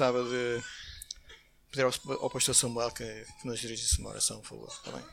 gostava 0.00 0.24
de 0.24 0.64
pedir 1.70 1.84
ao, 1.84 2.22
ao 2.22 2.30
pastor 2.30 2.54
Samuel 2.54 2.90
que, 2.90 3.04
que 3.04 3.46
nos 3.46 3.60
dirigisse 3.60 4.00
uma 4.00 4.08
oração, 4.08 4.40
por 4.40 4.48
favor. 4.48 4.68
Está 4.68 4.92
bem? 4.92 5.04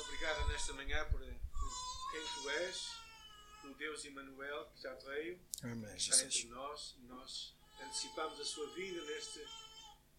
Obrigado 0.00 0.48
nesta 0.48 0.72
manhã 0.72 1.04
por, 1.04 1.20
por 1.20 2.10
quem 2.10 2.24
tu 2.34 2.50
és, 2.50 2.88
o 3.66 3.74
Deus 3.74 4.04
Emmanuel 4.04 4.66
que 4.74 4.82
já 4.82 4.92
veio, 4.94 5.38
Amém, 5.62 5.94
está 5.96 6.20
entre 6.24 6.46
nós 6.46 6.96
e 6.98 7.02
nós 7.06 7.54
antecipamos 7.80 8.40
a 8.40 8.44
sua 8.44 8.68
vida 8.74 9.00
neste, 9.04 9.46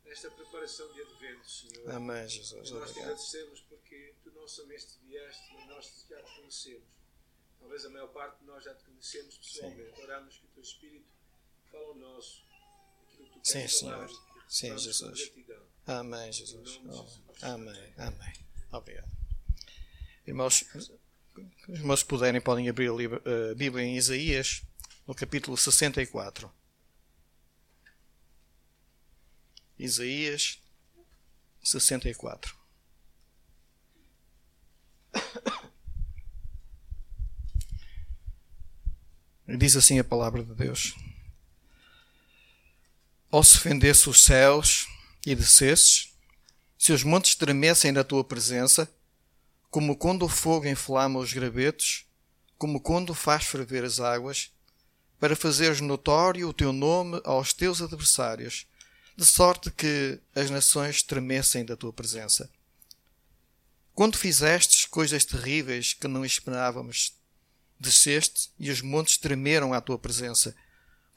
nesta 0.05 0.31
preparação 0.31 0.93
de 0.93 1.01
advento, 1.01 1.51
Senhor. 1.51 1.91
Amém, 1.91 2.29
Jesus. 2.29 2.69
E 2.69 2.73
nós 2.73 2.93
te 2.93 2.99
agradecemos 3.01 3.59
porque 3.67 4.15
tu 4.23 4.31
não 4.31 4.47
somente 4.47 4.87
vieste, 5.03 5.53
mas 5.53 5.67
nós 5.67 6.05
já 6.09 6.23
te 6.23 6.35
conhecemos. 6.37 6.87
Talvez 7.59 7.83
a 7.83 7.89
maior 7.89 8.07
parte 8.07 8.39
de 8.39 8.45
nós 8.45 8.63
já 8.63 8.73
te 8.73 8.85
conhecemos 8.85 9.37
pessoalmente. 9.37 9.99
Oramos 9.99 10.37
que 10.37 10.45
o 10.45 10.49
teu 10.49 10.63
Espírito 10.63 11.16
Sim, 13.43 13.67
Senhor. 13.67 14.09
Sim, 14.49 14.77
Jesus. 14.77 15.31
Amém, 15.85 16.31
Jesus. 16.33 16.81
Oh, 16.85 17.07
amém, 17.41 17.93
amém. 17.97 18.33
Obrigado. 18.71 19.09
Irmãos, 20.25 20.65
os 20.75 20.91
irmãos 21.69 22.03
que 22.03 22.09
puderem 22.09 22.41
podem 22.41 22.67
abrir 22.67 22.89
a 22.89 23.55
Bíblia 23.55 23.85
em 23.85 23.95
Isaías, 23.95 24.63
no 25.07 25.15
capítulo 25.15 25.55
64. 25.55 26.51
Isaías 29.79 30.59
64. 31.63 32.57
Diz 39.57 39.77
assim 39.77 39.99
a 39.99 40.03
palavra 40.03 40.43
de 40.43 40.53
Deus: 40.53 40.93
Ou 43.29 43.43
se 43.43 43.59
fendesse 43.59 44.09
os 44.09 44.23
céus 44.23 44.87
e 45.25 45.35
descesses, 45.35 46.13
se 46.77 46.93
os 46.93 47.03
montes 47.03 47.35
tremessem 47.35 47.91
na 47.91 48.03
tua 48.03 48.23
presença, 48.23 48.89
como 49.69 49.97
quando 49.97 50.23
o 50.23 50.29
fogo 50.29 50.67
inflama 50.67 51.19
os 51.19 51.33
gravetos, 51.33 52.05
como 52.57 52.79
quando 52.79 53.13
faz 53.13 53.45
ferver 53.45 53.83
as 53.83 53.99
águas, 53.99 54.51
para 55.19 55.35
fazeres 55.35 55.81
notório 55.81 56.47
o 56.47 56.53
teu 56.53 56.71
nome 56.71 57.19
aos 57.23 57.53
teus 57.53 57.81
adversários, 57.81 58.65
de 59.15 59.25
sorte 59.25 59.71
que 59.71 60.19
as 60.35 60.49
nações 60.49 61.01
tremessem 61.01 61.65
da 61.65 61.75
tua 61.75 61.91
presença. 61.91 62.49
Quando 63.93 64.15
fizestes 64.15 64.85
coisas 64.85 65.25
terríveis 65.25 65.93
que 65.93 66.07
não 66.07 66.23
esperávamos, 66.23 67.13
desceste 67.79 68.51
e 68.59 68.69
os 68.69 68.81
montes 68.81 69.17
tremeram 69.17 69.73
à 69.73 69.81
tua 69.81 69.97
presença, 69.97 70.55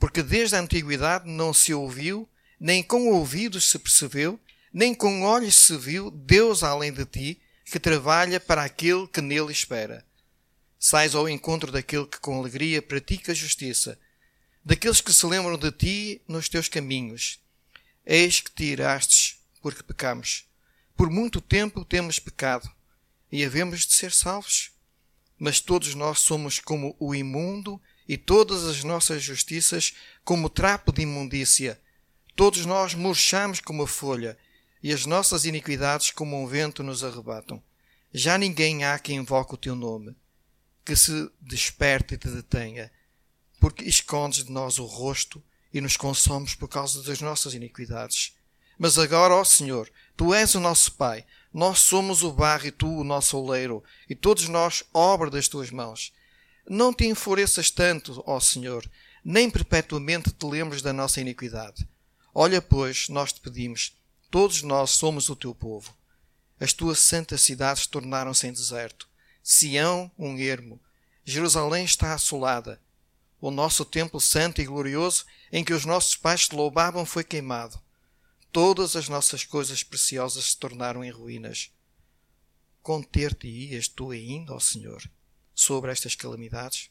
porque 0.01 0.23
desde 0.23 0.57
a 0.57 0.61
antiguidade 0.61 1.29
não 1.29 1.53
se 1.53 1.75
ouviu, 1.75 2.27
nem 2.59 2.83
com 2.83 3.09
ouvidos 3.09 3.71
se 3.71 3.79
percebeu, 3.79 4.41
nem 4.73 4.95
com 4.95 5.23
olhos 5.23 5.55
se 5.55 5.77
viu 5.77 6.11
Deus 6.11 6.63
além 6.63 6.91
de 6.91 7.05
ti, 7.05 7.41
que 7.67 7.79
trabalha 7.79 8.41
para 8.41 8.65
aquele 8.65 9.07
que 9.07 9.21
nele 9.21 9.53
espera. 9.53 10.05
Sais 10.79 11.15
ao 11.15 11.29
encontro 11.29 11.71
daquele 11.71 12.07
que 12.07 12.19
com 12.19 12.39
alegria 12.39 12.81
pratica 12.81 13.33
a 13.33 13.35
justiça, 13.35 13.99
daqueles 14.65 15.03
que 15.03 15.13
se 15.13 15.27
lembram 15.27 15.59
de 15.59 15.71
ti 15.71 16.23
nos 16.27 16.49
teus 16.49 16.69
caminhos. 16.69 17.39
Eis 18.05 18.41
que 18.41 18.51
te 18.51 18.65
irastes, 18.65 19.37
porque 19.61 19.83
pecamos. 19.83 20.47
Por 20.97 21.11
muito 21.11 21.43
tempo 21.43 21.85
temos 21.85 22.19
pecado, 22.19 22.71
e 23.31 23.45
havemos 23.45 23.87
de 23.87 23.93
ser 23.93 24.13
salvos. 24.13 24.73
Mas 25.39 25.61
todos 25.61 25.95
nós 25.95 26.21
somos 26.21 26.59
como 26.59 26.97
o 26.99 27.15
imundo, 27.15 27.81
e 28.11 28.19
todas 28.19 28.65
as 28.65 28.83
nossas 28.83 29.23
justiças 29.23 29.95
como 30.25 30.51
trapo 30.51 30.91
de 30.91 31.03
imundícia. 31.03 31.81
Todos 32.35 32.67
nós 32.67 32.93
murchamos 32.93 33.61
como 33.61 33.85
a 33.85 33.87
folha, 33.87 34.37
e 34.83 34.93
as 34.93 35.07
nossas 35.07 35.45
iniquidades 35.45 36.11
como 36.11 36.43
um 36.43 36.45
vento 36.45 36.83
nos 36.83 37.05
arrebatam. 37.05 37.63
Já 38.13 38.37
ninguém 38.37 38.85
há 38.85 38.99
que 38.99 39.13
invoque 39.13 39.55
o 39.55 39.57
teu 39.57 39.77
nome, 39.77 40.17
que 40.85 40.97
se 40.97 41.31
desperte 41.41 42.15
e 42.15 42.19
te 42.19 42.27
detenha, 42.27 42.91
porque 43.61 43.85
escondes 43.85 44.43
de 44.43 44.51
nós 44.51 44.81
o 44.81 44.87
rosto 44.87 45.41
e 45.73 45.81
nos 45.81 45.97
consomes 45.97 46.57
por 46.57 46.67
causa 46.67 47.05
das 47.05 47.21
nossas 47.21 47.55
iniquidades. 47.55 48.35
Mas 48.77 48.99
agora, 48.99 49.35
ó 49.35 49.45
Senhor, 49.45 49.89
tu 50.17 50.35
és 50.35 50.57
o 50.57 50.59
nosso 50.59 50.95
Pai, 50.97 51.25
nós 51.55 51.79
somos 51.79 52.25
o 52.25 52.33
barro 52.33 52.67
e 52.67 52.73
tu 52.73 52.89
o 52.89 53.05
nosso 53.05 53.39
oleiro, 53.39 53.85
e 54.09 54.17
todos 54.17 54.49
nós 54.49 54.83
obra 54.93 55.31
das 55.31 55.47
tuas 55.47 55.71
mãos. 55.71 56.13
Não 56.73 56.95
te 56.95 57.05
enfureças 57.05 57.69
tanto, 57.69 58.23
ó 58.25 58.39
Senhor, 58.39 58.89
nem 59.25 59.51
perpetuamente 59.51 60.31
te 60.31 60.47
lembres 60.47 60.81
da 60.81 60.93
nossa 60.93 61.21
iniquidade. 61.21 61.85
Olha, 62.33 62.63
pois, 62.63 63.09
nós 63.09 63.33
te 63.33 63.41
pedimos, 63.41 63.99
todos 64.31 64.63
nós 64.63 64.91
somos 64.91 65.29
o 65.29 65.35
teu 65.35 65.53
povo. 65.53 65.93
As 66.61 66.73
tuas 66.73 67.01
santas 67.01 67.41
cidades 67.41 67.89
tornaram-se 67.89 68.47
em 68.47 68.53
deserto. 68.53 69.09
Sião, 69.43 70.13
um 70.17 70.39
ermo. 70.39 70.81
Jerusalém 71.25 71.85
está 71.85 72.15
assolada. 72.15 72.81
O 73.41 73.51
nosso 73.51 73.85
templo 73.85 74.21
santo 74.21 74.61
e 74.61 74.65
glorioso, 74.65 75.25
em 75.51 75.65
que 75.65 75.73
os 75.75 75.85
nossos 75.85 76.15
pais 76.15 76.47
te 76.47 76.55
louvavam, 76.55 77.05
foi 77.05 77.25
queimado. 77.25 77.83
Todas 78.53 78.95
as 78.95 79.09
nossas 79.09 79.43
coisas 79.43 79.83
preciosas 79.83 80.53
se 80.53 80.57
tornaram 80.57 81.03
em 81.03 81.11
ruínas. 81.11 81.73
Conter-te-ias 82.81 83.89
tu 83.89 84.13
ainda, 84.13 84.55
ó 84.55 84.61
Senhor, 84.61 85.03
sobre 85.61 85.93
estas 85.93 86.15
calamidades? 86.15 86.91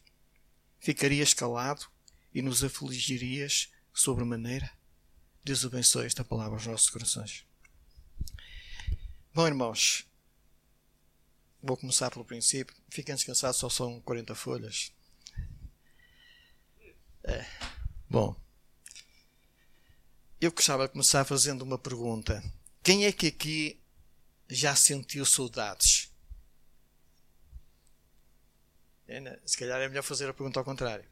Ficarias 0.79 1.33
calado 1.33 1.87
e 2.31 2.39
nos 2.39 2.63
afligirias 2.63 3.71
sobremaneira? 3.91 4.71
Deus 5.43 5.65
abençoe 5.65 6.05
esta 6.05 6.23
palavra 6.23 6.55
aos 6.55 6.67
nossos 6.67 6.89
corações. 6.89 7.47
Bom, 9.33 9.47
irmãos, 9.47 10.07
vou 11.63 11.75
começar 11.75 12.11
pelo 12.11 12.23
princípio. 12.23 12.75
Fiquem 12.89 13.15
descansados, 13.15 13.57
só 13.57 13.69
são 13.69 13.99
40 14.01 14.35
folhas. 14.35 14.91
É. 17.23 17.43
Bom, 18.07 18.39
eu 20.39 20.51
gostava 20.51 20.85
de 20.85 20.93
começar 20.93 21.25
fazendo 21.25 21.63
uma 21.63 21.79
pergunta. 21.79 22.43
Quem 22.83 23.05
é 23.05 23.11
que 23.11 23.27
aqui 23.27 23.81
já 24.47 24.75
sentiu 24.75 25.25
saudades? 25.25 26.09
É, 28.98 28.98
né? 28.98 28.98
Se 29.45 29.57
calhar 29.57 29.81
é 29.81 29.87
melhor 29.87 30.03
fazer 30.03 30.29
a 30.29 30.33
pergunta 30.33 30.59
ao 30.59 30.65
contrário. 30.65 31.09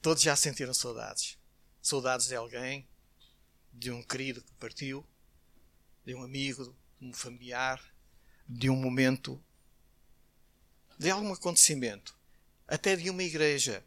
Todos 0.00 0.22
já 0.22 0.34
sentiram 0.34 0.72
saudades? 0.72 1.38
Saudades 1.82 2.28
de 2.28 2.34
alguém, 2.34 2.88
de 3.72 3.90
um 3.90 4.02
querido 4.02 4.42
que 4.42 4.52
partiu, 4.54 5.06
de 6.04 6.14
um 6.14 6.22
amigo, 6.22 6.74
de 6.98 7.06
um 7.06 7.12
familiar, 7.12 7.82
de 8.48 8.70
um 8.70 8.76
momento, 8.76 9.42
de 10.98 11.10
algum 11.10 11.32
acontecimento, 11.32 12.16
até 12.66 12.96
de 12.96 13.10
uma 13.10 13.22
igreja. 13.22 13.84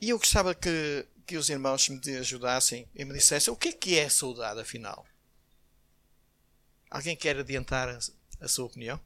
E 0.00 0.08
eu 0.08 0.18
gostava 0.18 0.54
que, 0.54 1.06
que 1.26 1.36
os 1.36 1.48
irmãos 1.48 1.88
me 1.88 2.16
ajudassem 2.16 2.88
e 2.94 3.04
me 3.04 3.14
dissessem 3.14 3.52
o 3.52 3.56
que 3.56 3.68
é 3.68 3.72
que 3.72 3.98
é 3.98 4.08
saudade, 4.08 4.60
afinal. 4.60 5.06
Alguém 6.90 7.16
quer 7.16 7.38
adiantar 7.38 7.88
a, 7.88 7.98
a 8.40 8.48
sua 8.48 8.66
opinião? 8.66 9.00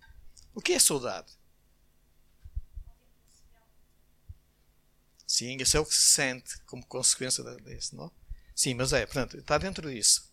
O 0.54 0.60
que 0.60 0.72
é 0.72 0.78
saudade? 0.78 1.32
Sim, 5.26 5.56
isso 5.60 5.76
é 5.76 5.80
o 5.80 5.84
que 5.84 5.94
se 5.94 6.12
sente 6.12 6.60
como 6.62 6.86
consequência 6.86 7.42
disso, 7.56 7.96
não? 7.96 8.12
Sim, 8.54 8.74
mas 8.74 8.92
é, 8.92 9.04
portanto, 9.04 9.36
está 9.36 9.58
dentro 9.58 9.90
disso. 9.90 10.32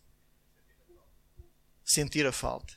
Sentir 1.84 2.24
a 2.24 2.32
falta. 2.32 2.72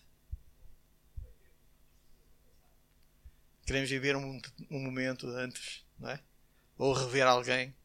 Queremos 3.66 3.90
viver 3.90 4.16
um, 4.16 4.42
um 4.72 4.80
momento 4.80 5.28
antes, 5.28 5.86
não 6.00 6.10
é? 6.10 6.20
Ou 6.78 6.94
rever 6.94 7.28
alguém. 7.28 7.76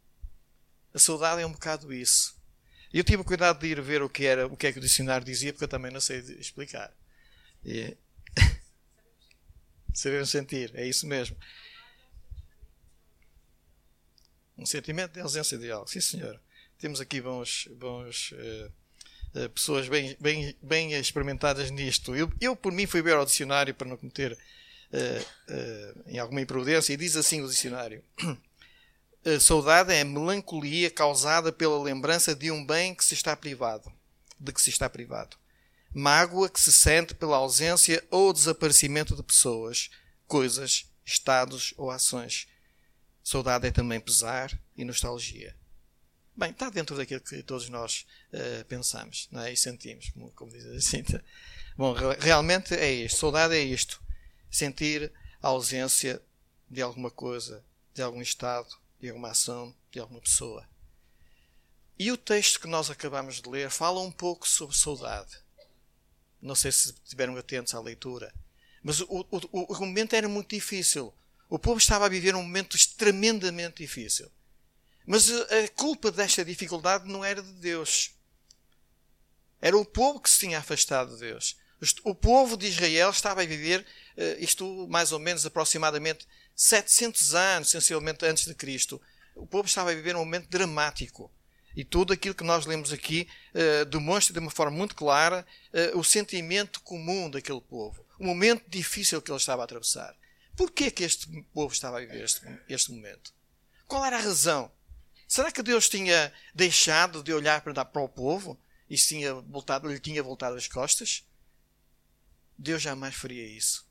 A 0.94 0.98
saudade 0.98 1.42
é 1.42 1.47
um 1.47 1.53
bocado 1.53 1.92
isso. 1.92 2.41
Eu 2.92 3.04
tive 3.04 3.22
cuidado 3.22 3.60
de 3.60 3.66
ir 3.68 3.80
ver 3.80 4.03
o 4.03 4.09
que 4.09 4.24
era, 4.24 4.47
o 4.47 4.56
que 4.56 4.66
é 4.66 4.72
que 4.72 4.78
o 4.78 4.83
dicionário 4.83 5.24
dizia, 5.24 5.53
porque 5.53 5.65
eu 5.65 5.68
também 5.68 5.92
não 5.92 6.01
sei 6.01 6.18
explicar. 6.18 6.92
E... 7.65 7.97
Sabemos 9.95 10.31
sentir, 10.31 10.71
é 10.75 10.87
isso 10.87 11.07
mesmo. 11.07 11.37
Um 14.57 14.66
sentimento 14.66 15.13
de 15.13 15.21
ausência 15.21 15.57
de 15.57 15.71
algo. 15.71 15.89
Sim, 15.89 16.01
senhor. 16.01 16.41
Temos 16.78 17.01
aqui 17.01 17.21
bons, 17.21 17.66
bons 17.72 18.33
uh, 18.33 18.72
uh, 19.39 19.51
pessoas 19.51 19.89
bem, 19.89 20.16
bem, 20.21 20.57
bem 20.63 20.92
experimentadas 20.92 21.71
nisto. 21.71 22.15
Eu, 22.15 22.31
eu, 22.41 22.54
por 22.54 22.71
mim, 22.72 22.87
fui 22.87 23.03
ver 23.03 23.15
ao 23.15 23.25
dicionário 23.25 23.75
para 23.75 23.89
não 23.89 23.97
cometer 23.97 24.33
uh, 24.33 26.03
em 26.07 26.19
alguma 26.19 26.41
imprudência 26.41 26.92
e 26.92 26.97
diz 26.97 27.16
assim 27.16 27.41
o 27.41 27.48
dicionário. 27.48 28.04
saudade 29.41 29.92
é 29.92 30.04
melancolia 30.04 30.91
causada 30.91 31.53
pela 31.53 31.83
lembrança 31.83 32.34
de 32.34 32.51
um 32.51 32.65
bem 32.65 32.95
que 32.95 33.04
se 33.04 33.15
está 33.15 33.34
privado, 33.34 33.91
de 34.39 34.53
que 34.53 34.60
se 34.60 34.71
está 34.71 34.89
privado. 34.89 35.40
Mágoa 35.92 36.48
que 36.48 36.60
se 36.60 36.72
sente 36.72 37.15
pela 37.15 37.37
ausência 37.37 38.04
ou 38.10 38.33
desaparecimento 38.33 39.16
de 39.16 39.22
pessoas, 39.22 39.91
coisas, 40.27 40.87
estados 41.04 41.75
ou 41.77 41.91
ações. 41.91 42.47
Saudade 43.22 43.66
é 43.66 43.71
também 43.71 44.01
pesar 44.01 44.57
e 44.77 44.84
nostalgia. 44.84 45.57
Bem, 46.37 46.53
está 46.53 46.71
dentro 46.71 46.97
daquilo 46.97 47.21
que 47.21 47.42
todos 47.42 47.69
nós 47.69 48.07
uh, 48.33 48.65
pensamos 48.65 49.28
não 49.31 49.42
é? 49.42 49.53
e 49.53 49.57
sentimos, 49.57 50.10
como, 50.10 50.31
como 50.31 50.53
diz 50.53 50.65
a 50.65 50.81
Cinta. 50.81 51.25
Bom, 51.77 51.95
realmente 52.19 52.75
é 52.75 52.91
isto. 52.91 53.19
Saudade 53.19 53.54
é 53.54 53.60
isto. 53.60 54.01
Sentir 54.51 55.13
a 55.42 55.48
ausência 55.48 56.22
de 56.69 56.81
alguma 56.81 57.10
coisa, 57.10 57.65
de 57.92 58.01
algum 58.01 58.22
estado, 58.22 58.69
de 59.01 59.09
alguma 59.09 59.31
ação, 59.31 59.75
de 59.91 59.98
alguma 59.98 60.21
pessoa. 60.21 60.66
E 61.98 62.10
o 62.10 62.16
texto 62.16 62.60
que 62.60 62.66
nós 62.66 62.89
acabamos 62.89 63.42
de 63.42 63.48
ler 63.48 63.71
fala 63.71 64.01
um 64.01 64.10
pouco 64.10 64.48
sobre 64.48 64.77
saudade. 64.77 65.37
Não 66.41 66.54
sei 66.54 66.72
se 66.72 66.95
estiveram 67.04 67.37
atentos 67.37 67.75
à 67.75 67.81
leitura. 67.81 68.33
Mas 68.83 69.01
o, 69.01 69.27
o, 69.31 69.75
o 69.75 69.81
momento 69.81 70.15
era 70.15 70.28
muito 70.28 70.54
difícil. 70.54 71.13
O 71.48 71.59
povo 71.59 71.78
estava 71.78 72.07
a 72.07 72.09
viver 72.09 72.34
um 72.34 72.42
momento 72.42 72.78
tremendamente 72.97 73.83
difícil. 73.83 74.31
Mas 75.07 75.31
a 75.31 75.69
culpa 75.75 76.10
desta 76.10 76.45
dificuldade 76.45 77.09
não 77.09 77.25
era 77.25 77.42
de 77.42 77.53
Deus. 77.54 78.13
Era 79.60 79.77
o 79.77 79.84
povo 79.84 80.21
que 80.21 80.31
se 80.31 80.39
tinha 80.39 80.59
afastado 80.59 81.15
de 81.15 81.21
Deus. 81.21 81.57
O 82.04 82.15
povo 82.15 82.57
de 82.57 82.66
Israel 82.66 83.10
estava 83.10 83.42
a 83.42 83.47
viver 83.47 83.84
eh, 84.16 84.37
isto 84.39 84.87
mais 84.89 85.13
ou 85.13 85.19
menos 85.19 85.45
aproximadamente 85.45 86.27
700 86.54 87.34
anos, 87.34 87.69
essencialmente 87.69 88.25
antes 88.25 88.45
de 88.45 88.54
Cristo. 88.54 89.01
O 89.34 89.47
povo 89.47 89.66
estava 89.66 89.91
a 89.91 89.95
viver 89.95 90.15
um 90.15 90.21
momento 90.21 90.48
dramático. 90.48 91.31
E 91.77 91.84
tudo 91.84 92.13
aquilo 92.13 92.34
que 92.34 92.45
nós 92.45 92.67
lemos 92.67 92.93
aqui 92.93 93.28
uh, 93.55 93.84
demonstra 93.87 94.33
de 94.33 94.39
uma 94.39 94.51
forma 94.51 94.77
muito 94.77 94.95
clara 94.95 95.47
uh, 95.72 95.99
o 95.99 96.05
sentimento 96.05 96.81
comum 96.81 97.31
daquele 97.31 97.61
povo. 97.61 98.05
O 98.19 98.25
momento 98.25 98.65
difícil 98.69 99.22
que 99.22 99.31
ele 99.31 99.39
estava 99.39 99.63
a 99.63 99.65
atravessar. 99.65 100.17
Porquê 100.57 100.91
que 100.91 101.05
este 101.05 101.43
povo 101.55 101.72
estava 101.72 101.99
a 101.99 102.01
viver 102.01 102.25
este, 102.25 102.43
este 102.69 102.93
momento? 102.93 103.33
Qual 103.87 104.05
era 104.05 104.19
a 104.19 104.21
razão? 104.21 104.71
Será 105.27 105.53
que 105.53 105.63
Deus 105.63 105.89
tinha 105.89 106.33
deixado 106.55 107.22
de 107.22 107.33
olhar 107.33 107.61
para, 107.61 107.84
para 107.84 108.03
o 108.03 108.09
povo 108.09 108.61
e 108.89 108.97
tinha 108.97 109.33
voltado, 109.34 109.89
lhe 109.89 110.01
tinha 110.01 110.23
voltado 110.23 110.57
as 110.57 110.66
costas? 110.66 111.25
Deus 112.59 112.83
jamais 112.83 113.15
faria 113.15 113.47
isso. 113.47 113.89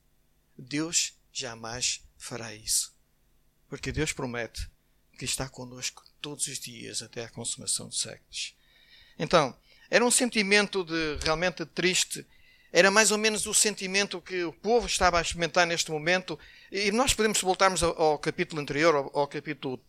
Deus 0.58 1.18
jamais 1.32 2.04
fará 2.18 2.54
isso. 2.54 2.94
Porque 3.70 3.92
Deus 3.92 4.12
promete 4.12 4.70
que 5.18 5.26
está 5.26 5.48
conosco 5.48 6.09
todos 6.22 6.48
os 6.48 6.60
dias 6.60 7.02
até 7.02 7.26
a 7.26 7.30
consumação 7.30 7.88
dos 7.88 8.02
séculos. 8.02 8.56
Então, 9.18 9.56
era 9.90 10.06
um 10.06 10.12
sentimento 10.12 10.84
de 10.84 11.18
realmente 11.24 11.66
triste. 11.66 12.26
Era 12.72 12.92
mais 12.92 13.12
ou 13.12 13.18
menos 13.18 13.46
o 13.48 13.54
sentimento 13.54 14.22
que 14.22 14.44
o 14.44 14.54
povo 14.54 14.86
estava 14.86 15.18
a 15.18 15.22
experimentar 15.22 15.66
neste 15.66 15.90
momento. 15.90 16.38
E 16.72 16.92
nós 16.92 17.14
podemos 17.14 17.42
voltarmos 17.42 17.82
ao, 17.82 18.00
ao 18.00 18.20
capítulo 18.20 18.62
anterior, 18.62 18.96
ao, 18.96 19.20
ao 19.20 19.28
capítulo 19.28 19.82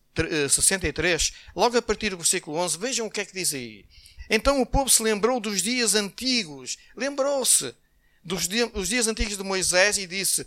63, 0.49 1.33
eh, 1.33 1.51
logo 1.55 1.77
a 1.77 1.83
partir 1.83 2.11
do 2.11 2.17
versículo 2.17 2.57
11, 2.57 2.79
vejam 2.79 3.07
o 3.07 3.11
que 3.11 3.21
é 3.21 3.25
que 3.25 3.33
diz 3.33 3.55
aí. 3.55 3.85
Então 4.29 4.61
o 4.61 4.67
povo 4.67 4.89
se 4.89 5.03
lembrou 5.03 5.41
dos 5.41 5.63
dias 5.63 5.95
antigos, 5.95 6.79
lembrou-se 6.97 7.75
dos 8.23 8.49
dias, 8.49 8.89
dias 8.89 9.07
antigos 9.07 9.37
de 9.37 9.43
Moisés 9.43 9.99
e 9.99 10.07
disse: 10.07 10.47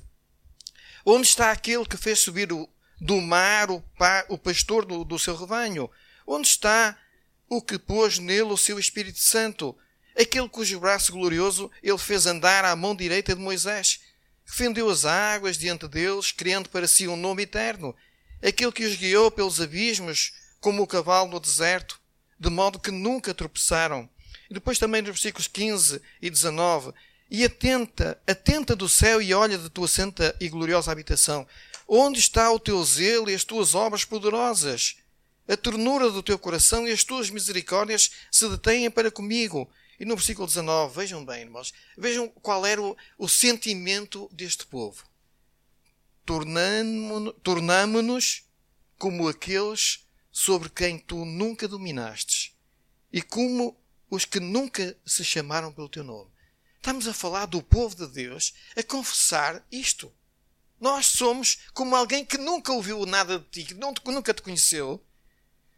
Onde 1.06 1.28
está 1.28 1.52
aquele 1.52 1.86
que 1.86 1.98
fez 1.98 2.20
subir 2.20 2.52
o, 2.52 2.70
do 3.04 3.20
mar 3.20 3.70
o, 3.70 3.82
pa, 3.98 4.26
o 4.30 4.38
pastor 4.38 4.86
do, 4.86 5.04
do 5.04 5.20
seu 5.20 5.36
rebanho? 5.36 5.90
Onde 6.26 6.48
está 6.48 6.98
o 7.50 7.62
que 7.62 7.78
pôs 7.78 8.18
nele 8.18 8.44
o 8.44 8.58
seu 8.58 8.80
Espírito 8.80 9.20
Santo? 9.20 9.78
Aquele 10.18 10.48
cujo 10.48 10.80
braço 10.80 11.12
glorioso 11.12 11.70
ele 11.82 11.98
fez 11.98 12.26
andar 12.26 12.64
à 12.64 12.76
mão 12.76 12.96
direita 12.96 13.36
de 13.36 13.42
Moisés, 13.42 14.00
fendeu 14.46 14.90
as 14.90 15.04
águas 15.04 15.58
diante 15.58 15.88
deles, 15.88 16.32
criando 16.32 16.70
para 16.70 16.88
si 16.88 17.08
um 17.08 17.18
nome 17.18 17.44
eterno 17.44 17.96
aquele 18.42 18.72
que 18.72 18.86
os 18.86 18.96
guiou 18.96 19.32
pelos 19.32 19.60
abismos, 19.60 20.34
como 20.60 20.84
o 20.84 20.88
cavalo 20.88 21.30
no 21.30 21.40
deserto, 21.40 22.00
de 22.40 22.50
modo 22.50 22.80
que 22.80 22.92
nunca 22.92 23.34
tropeçaram. 23.34 24.10
E 24.50 24.54
depois 24.54 24.78
também 24.78 25.02
nos 25.02 25.12
versículos 25.12 25.48
15 25.48 26.02
e 26.22 26.30
19. 26.30 26.94
E 27.32 27.44
atenta, 27.44 28.22
atenta 28.28 28.76
do 28.76 28.88
céu 28.88 29.22
e 29.22 29.34
olha 29.34 29.58
da 29.58 29.70
tua 29.70 29.88
santa 29.88 30.36
e 30.40 30.48
gloriosa 30.48 30.92
habitação. 30.92 31.48
Onde 31.96 32.20
está 32.20 32.52
o 32.52 32.60
teu 32.60 32.84
zelo 32.84 33.30
e 33.30 33.36
as 33.36 33.44
tuas 33.44 33.76
obras 33.76 34.04
poderosas? 34.04 34.98
A 35.48 35.56
ternura 35.56 36.10
do 36.10 36.24
teu 36.24 36.40
coração 36.40 36.88
e 36.88 36.92
as 36.92 37.04
tuas 37.04 37.30
misericórdias 37.30 38.10
se 38.32 38.50
detêm 38.50 38.90
para 38.90 39.12
comigo. 39.12 39.70
E 40.00 40.06
no 40.06 40.16
versículo 40.16 40.48
19, 40.48 40.96
vejam 40.96 41.24
bem, 41.24 41.42
irmãos, 41.42 41.72
vejam 41.98 42.28
qual 42.42 42.66
era 42.66 42.82
o, 42.82 42.98
o 43.18 43.30
sentimento 43.30 44.28
deste 44.32 44.66
povo 44.66 45.04
tornamo-nos 46.26 48.44
como 48.98 49.28
aqueles 49.28 50.08
sobre 50.32 50.70
quem 50.70 50.98
tu 50.98 51.26
nunca 51.26 51.68
dominastes 51.68 52.54
e 53.12 53.22
como 53.22 53.78
os 54.10 54.24
que 54.26 54.40
nunca 54.40 54.98
se 55.06 55.24
chamaram 55.24 55.72
pelo 55.72 55.90
teu 55.90 56.04
nome. 56.04 56.32
Estamos 56.78 57.08
a 57.08 57.14
falar 57.14 57.46
do 57.46 57.62
povo 57.62 57.96
de 57.96 58.08
Deus 58.08 58.54
a 58.76 58.82
confessar 58.84 59.64
isto. 59.72 60.12
Nós 60.80 61.06
somos 61.08 61.60
como 61.74 61.96
alguém 61.96 62.26
que 62.26 62.38
nunca 62.38 62.74
ouviu 62.74 63.06
nada 63.06 63.40
de 63.40 63.46
ti, 63.46 63.64
que 63.64 63.74
nunca 63.74 64.34
te 64.34 64.42
conheceu, 64.42 65.04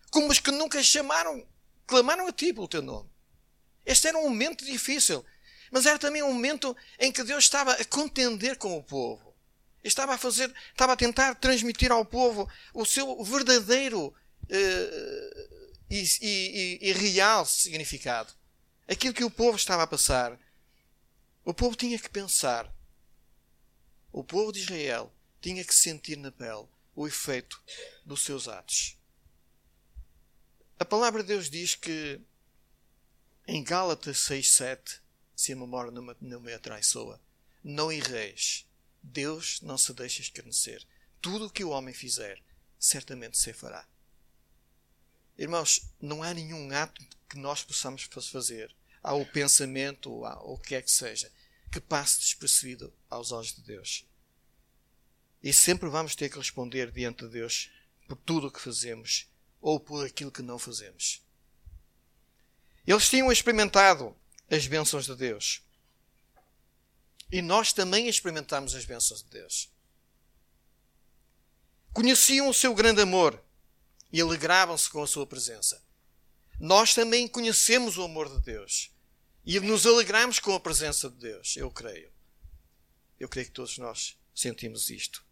como 0.10 0.32
os 0.32 0.40
que 0.40 0.52
nunca 0.52 0.82
chamaram, 0.82 1.46
clamaram 1.86 2.28
a 2.28 2.32
ti 2.32 2.54
pelo 2.54 2.68
teu 2.68 2.82
nome. 2.82 3.10
Este 3.86 4.08
era 4.08 4.18
um 4.18 4.30
momento 4.30 4.66
difícil, 4.66 5.24
mas 5.72 5.86
era 5.86 6.00
também 6.00 6.24
um 6.24 6.34
momento 6.34 6.76
em 7.00 7.12
que 7.12 7.24
Deus 7.24 7.44
estava 7.44 7.74
a 7.74 7.86
contender 7.86 8.58
com 8.58 8.78
o 8.78 8.84
povo 8.84 9.26
estava 9.88 10.16
a 10.16 10.18
fazer, 10.18 10.54
estava 10.72 10.94
a 10.94 10.98
tentar 10.98 11.36
transmitir 11.36 11.92
ao 11.92 12.04
povo 12.04 12.50
o 12.74 12.86
seu 12.86 13.24
verdadeiro 13.24 14.08
uh, 14.08 15.74
e, 15.90 16.04
e, 16.22 16.80
e, 16.82 16.92
real 16.94 17.46
significado. 17.46 18.34
Aquilo 18.88 19.14
que 19.14 19.24
o 19.24 19.32
povo 19.32 19.56
estava 19.56 19.84
a 19.84 19.88
passar. 19.88 20.38
O 21.44 21.54
povo 21.54 21.76
tinha 21.76 21.98
que 22.00 22.10
pensar. 22.10 22.72
O 24.18 24.24
povo 24.24 24.54
de 24.54 24.62
Israel 24.62 25.14
tinha 25.42 25.62
que 25.66 25.76
sentir 25.76 26.16
na 26.16 26.32
pele 26.32 26.66
o 26.96 27.06
efeito 27.06 27.62
dos 28.06 28.24
seus 28.24 28.48
atos. 28.48 28.98
A 30.80 30.86
palavra 30.86 31.22
de 31.22 31.28
Deus 31.28 31.50
diz 31.50 31.76
que 31.76 32.22
em 33.46 33.62
Gálatas 33.62 34.20
6,7, 34.20 35.02
se 35.36 35.52
a 35.52 35.56
memória 35.58 35.92
não 35.92 36.40
me, 36.40 36.54
atraiçoa, 36.54 37.20
não 37.62 37.92
irreis 37.92 38.66
Deus 39.04 39.60
não 39.60 39.78
se 39.78 39.92
deixa 39.92 40.22
escarnecer. 40.22 40.82
Tudo 41.22 41.48
o 41.48 41.50
que 41.50 41.66
o 41.66 41.72
homem 41.72 41.94
fizer, 41.94 42.42
certamente 42.80 43.38
se 43.38 43.52
fará. 43.52 43.86
Irmãos, 45.38 45.90
não 46.02 46.24
há 46.24 46.34
nenhum 46.34 46.72
ato 46.72 47.06
que 47.28 47.38
nós 47.38 47.66
possamos 47.66 48.04
fazer, 48.32 48.74
ao 49.04 49.26
pensamento, 49.26 50.10
ou 50.10 50.54
o 50.54 50.58
que 50.58 50.74
é 50.74 50.82
que 50.82 50.90
seja, 50.90 51.30
que 51.76 51.82
passe 51.82 52.22
despercebido 52.22 52.94
aos 53.10 53.34
olhos 53.34 53.54
de 53.54 53.62
Deus. 53.62 54.06
E 55.46 55.54
sempre 55.54 55.88
vamos 55.88 56.16
ter 56.16 56.28
que 56.28 56.40
responder 56.40 56.90
diante 56.90 57.24
de 57.24 57.30
Deus 57.30 57.70
por 58.08 58.18
tudo 58.18 58.48
o 58.48 58.52
que 58.52 58.60
fazemos 58.60 59.28
ou 59.62 59.80
por 59.80 60.04
aquilo 60.04 60.32
que 60.32 60.42
não 60.42 60.58
fazemos. 60.58 61.22
Eles 62.84 63.08
tinham 63.08 63.32
experimentado 63.32 64.18
as 64.50 64.66
bênçãos 64.66 65.06
de 65.06 65.16
Deus. 65.16 65.62
E 67.32 67.44
nós 67.44 67.72
também 67.72 68.08
experimentamos 68.08 68.74
as 68.74 68.86
bênçãos 68.86 69.22
de 69.22 69.30
Deus. 69.30 69.70
Conheciam 71.94 72.50
o 72.50 72.54
seu 72.54 72.74
grande 72.74 73.02
amor 73.02 73.40
e 74.12 74.20
alegravam-se 74.20 74.90
com 74.90 75.04
a 75.04 75.08
sua 75.08 75.28
presença. 75.28 75.80
Nós 76.60 76.96
também 76.96 77.28
conhecemos 77.28 78.00
o 78.00 78.04
amor 78.04 78.36
de 78.36 78.42
Deus 78.42 78.90
e 79.46 79.60
nos 79.60 79.86
alegramos 79.86 80.40
com 80.40 80.56
a 80.56 80.60
presença 80.60 81.08
de 81.08 81.18
Deus, 81.18 81.56
eu 81.56 81.70
creio. 81.70 82.12
Eu 83.20 83.30
creio 83.30 83.46
que 83.46 83.54
todos 83.54 83.78
nós 83.78 84.18
sentimos 84.34 84.90
isto. 84.90 85.24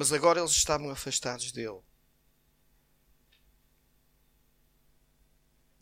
Mas 0.00 0.14
agora 0.14 0.40
eles 0.40 0.52
estavam 0.52 0.88
afastados 0.88 1.52
dele. 1.52 1.82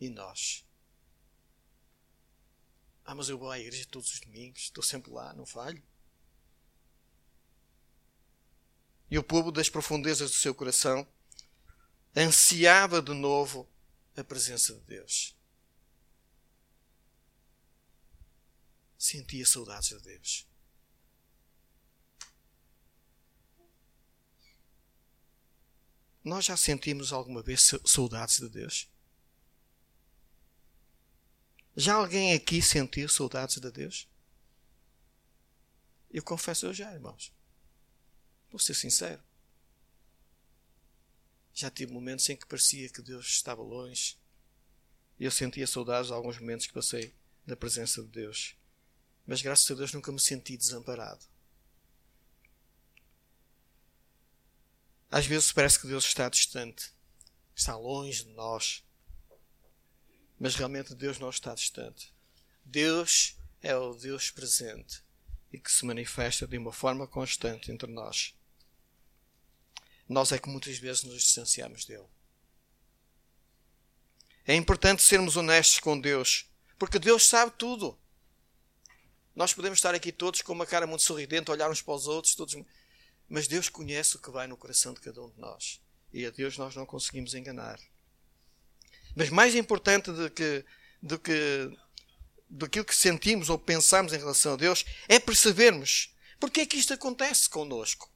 E 0.01 0.11
nós? 0.11 0.67
Ah, 3.05 3.15
mas 3.15 3.29
eu 3.29 3.39
vou 3.39 3.49
à 3.49 3.61
igreja 3.61 3.87
todos 3.89 4.13
os 4.13 4.19
domingos, 4.19 4.63
estou 4.63 4.83
sempre 4.83 5.13
lá, 5.13 5.33
não 5.35 5.47
falho. 5.47 5.81
E 9.09 9.17
o 9.17 9.23
povo 9.23 9.53
das 9.53 9.69
profundezas 9.69 10.33
do 10.33 10.37
seu 10.37 10.53
coração 10.53 11.07
ansiava 12.17 13.01
de 13.01 13.15
novo 13.15 13.71
a 14.17 14.25
presença 14.25 14.75
de 14.75 14.81
Deus. 14.81 15.37
Sentia 18.99 19.47
saudades 19.47 19.91
de 19.91 20.01
Deus. 20.01 20.49
Nós 26.29 26.45
já 26.45 26.59
sentimos 26.59 27.11
alguma 27.11 27.43
vez 27.43 27.73
saudades 27.87 28.37
de 28.37 28.51
Deus? 28.51 28.87
Já 31.75 31.95
alguém 31.95 32.35
aqui 32.35 32.61
sentiu 32.61 33.09
saudades 33.09 33.57
de 33.57 33.71
Deus? 33.71 34.07
Eu 36.11 36.23
confesso 36.23 36.67
eu 36.67 36.75
já, 36.75 36.93
irmãos. 36.93 37.33
Vou 38.51 38.59
ser 38.59 38.75
sincero. 38.75 39.23
Já 41.55 41.71
tive 41.71 41.95
momentos 41.95 42.29
em 42.29 42.37
que 42.37 42.47
parecia 42.47 42.91
que 42.91 43.01
Deus 43.01 43.27
estava 43.27 43.63
longe. 43.63 44.19
Eu 45.19 45.31
sentia 45.31 45.67
saudades 45.67 46.09
de 46.09 46.13
alguns 46.13 46.39
momentos 46.39 46.67
que 46.67 46.75
passei 46.75 47.15
na 47.47 47.57
presença 47.57 48.03
de 48.03 48.09
Deus. 48.09 48.55
Mas 49.27 49.41
graças 49.41 49.71
a 49.71 49.75
Deus 49.75 49.95
nunca 49.95 50.13
me 50.13 50.21
senti 50.21 50.59
desamparado. 50.59 51.25
Às 55.11 55.27
vezes 55.27 55.53
parece 55.53 55.81
que 55.81 55.87
Deus 55.87 56.05
está 56.05 56.29
distante, 56.29 56.93
está 57.55 57.77
longe 57.77 58.25
de 58.25 58.31
nós. 58.33 58.85
Mas 60.39 60.55
realmente 60.55 60.95
Deus 60.95 61.19
não 61.19 61.31
está 61.31 61.55
distante. 61.55 62.15
Deus 62.65 63.37
é 63.63 63.75
o 63.75 63.95
Deus 63.95 64.31
presente 64.31 65.03
e 65.53 65.59
que 65.59 65.73
se 65.73 65.85
manifesta 65.85 66.47
de 66.47 66.59
uma 66.59 66.73
forma 66.73 67.07
constante 67.07 67.73
entre 67.73 67.91
nós. 67.91 68.35
Nós 70.09 70.33
é 70.33 70.39
que 70.39 70.49
muitas 70.49 70.79
vezes 70.79 71.05
nos 71.05 71.23
distanciamos 71.23 71.85
dele. 71.85 72.07
É 74.47 74.55
importante 74.55 75.03
sermos 75.03 75.37
honestos 75.37 75.79
com 75.79 75.99
Deus, 75.99 76.47
porque 76.79 76.99
Deus 76.99 77.27
sabe 77.27 77.53
tudo. 77.59 77.99
Nós 79.35 79.53
podemos 79.53 79.79
estar 79.79 79.95
aqui 79.95 80.11
todos 80.11 80.43
com 80.43 80.53
uma 80.53 80.67
cara 80.67 80.87
muito 80.87 81.03
sorridente, 81.03 81.51
olhar 81.51 81.71
uns 81.71 81.83
para 81.83 81.95
os 81.95 82.07
outros, 82.07 82.35
todos, 82.35 82.55
mas 83.29 83.47
Deus 83.47 83.69
conhece 83.69 84.17
o 84.17 84.19
que 84.19 84.31
vai 84.31 84.47
no 84.47 84.57
coração 84.57 84.95
de 84.95 85.01
cada 85.01 85.23
um 85.23 85.31
de 85.31 85.39
nós. 85.39 85.81
E 86.13 86.25
a 86.25 86.31
Deus 86.31 86.57
nós 86.57 86.75
não 86.75 86.87
conseguimos 86.87 87.35
enganar. 87.35 87.79
Mas 89.15 89.31
mais 89.31 89.55
importante 89.55 90.11
do 90.11 90.31
que, 90.31 90.65
do 91.03 91.19
que 91.19 91.71
daquilo 92.49 92.85
que 92.85 92.95
sentimos 92.95 93.51
ou 93.51 93.59
pensamos 93.59 94.13
em 94.13 94.19
relação 94.19 94.55
a 94.55 94.57
Deus 94.57 94.85
é 95.07 95.19
percebermos 95.19 96.15
porque 96.39 96.61
é 96.61 96.67
que 96.67 96.77
isto 96.77 96.95
acontece 96.95 97.49
connosco. 97.49 98.11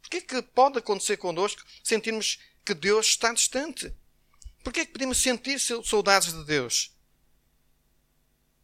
Porque 0.00 0.18
é 0.18 0.20
que 0.20 0.42
pode 0.42 0.78
acontecer 0.78 1.16
connosco 1.16 1.62
sentirmos 1.82 2.38
que 2.64 2.74
Deus 2.74 3.06
está 3.06 3.32
distante? 3.32 3.94
Porque 4.62 4.80
é 4.80 4.86
que 4.86 4.92
podemos 4.92 5.18
sentir 5.18 5.60
saudades 5.60 6.32
de 6.32 6.44
Deus? 6.44 6.92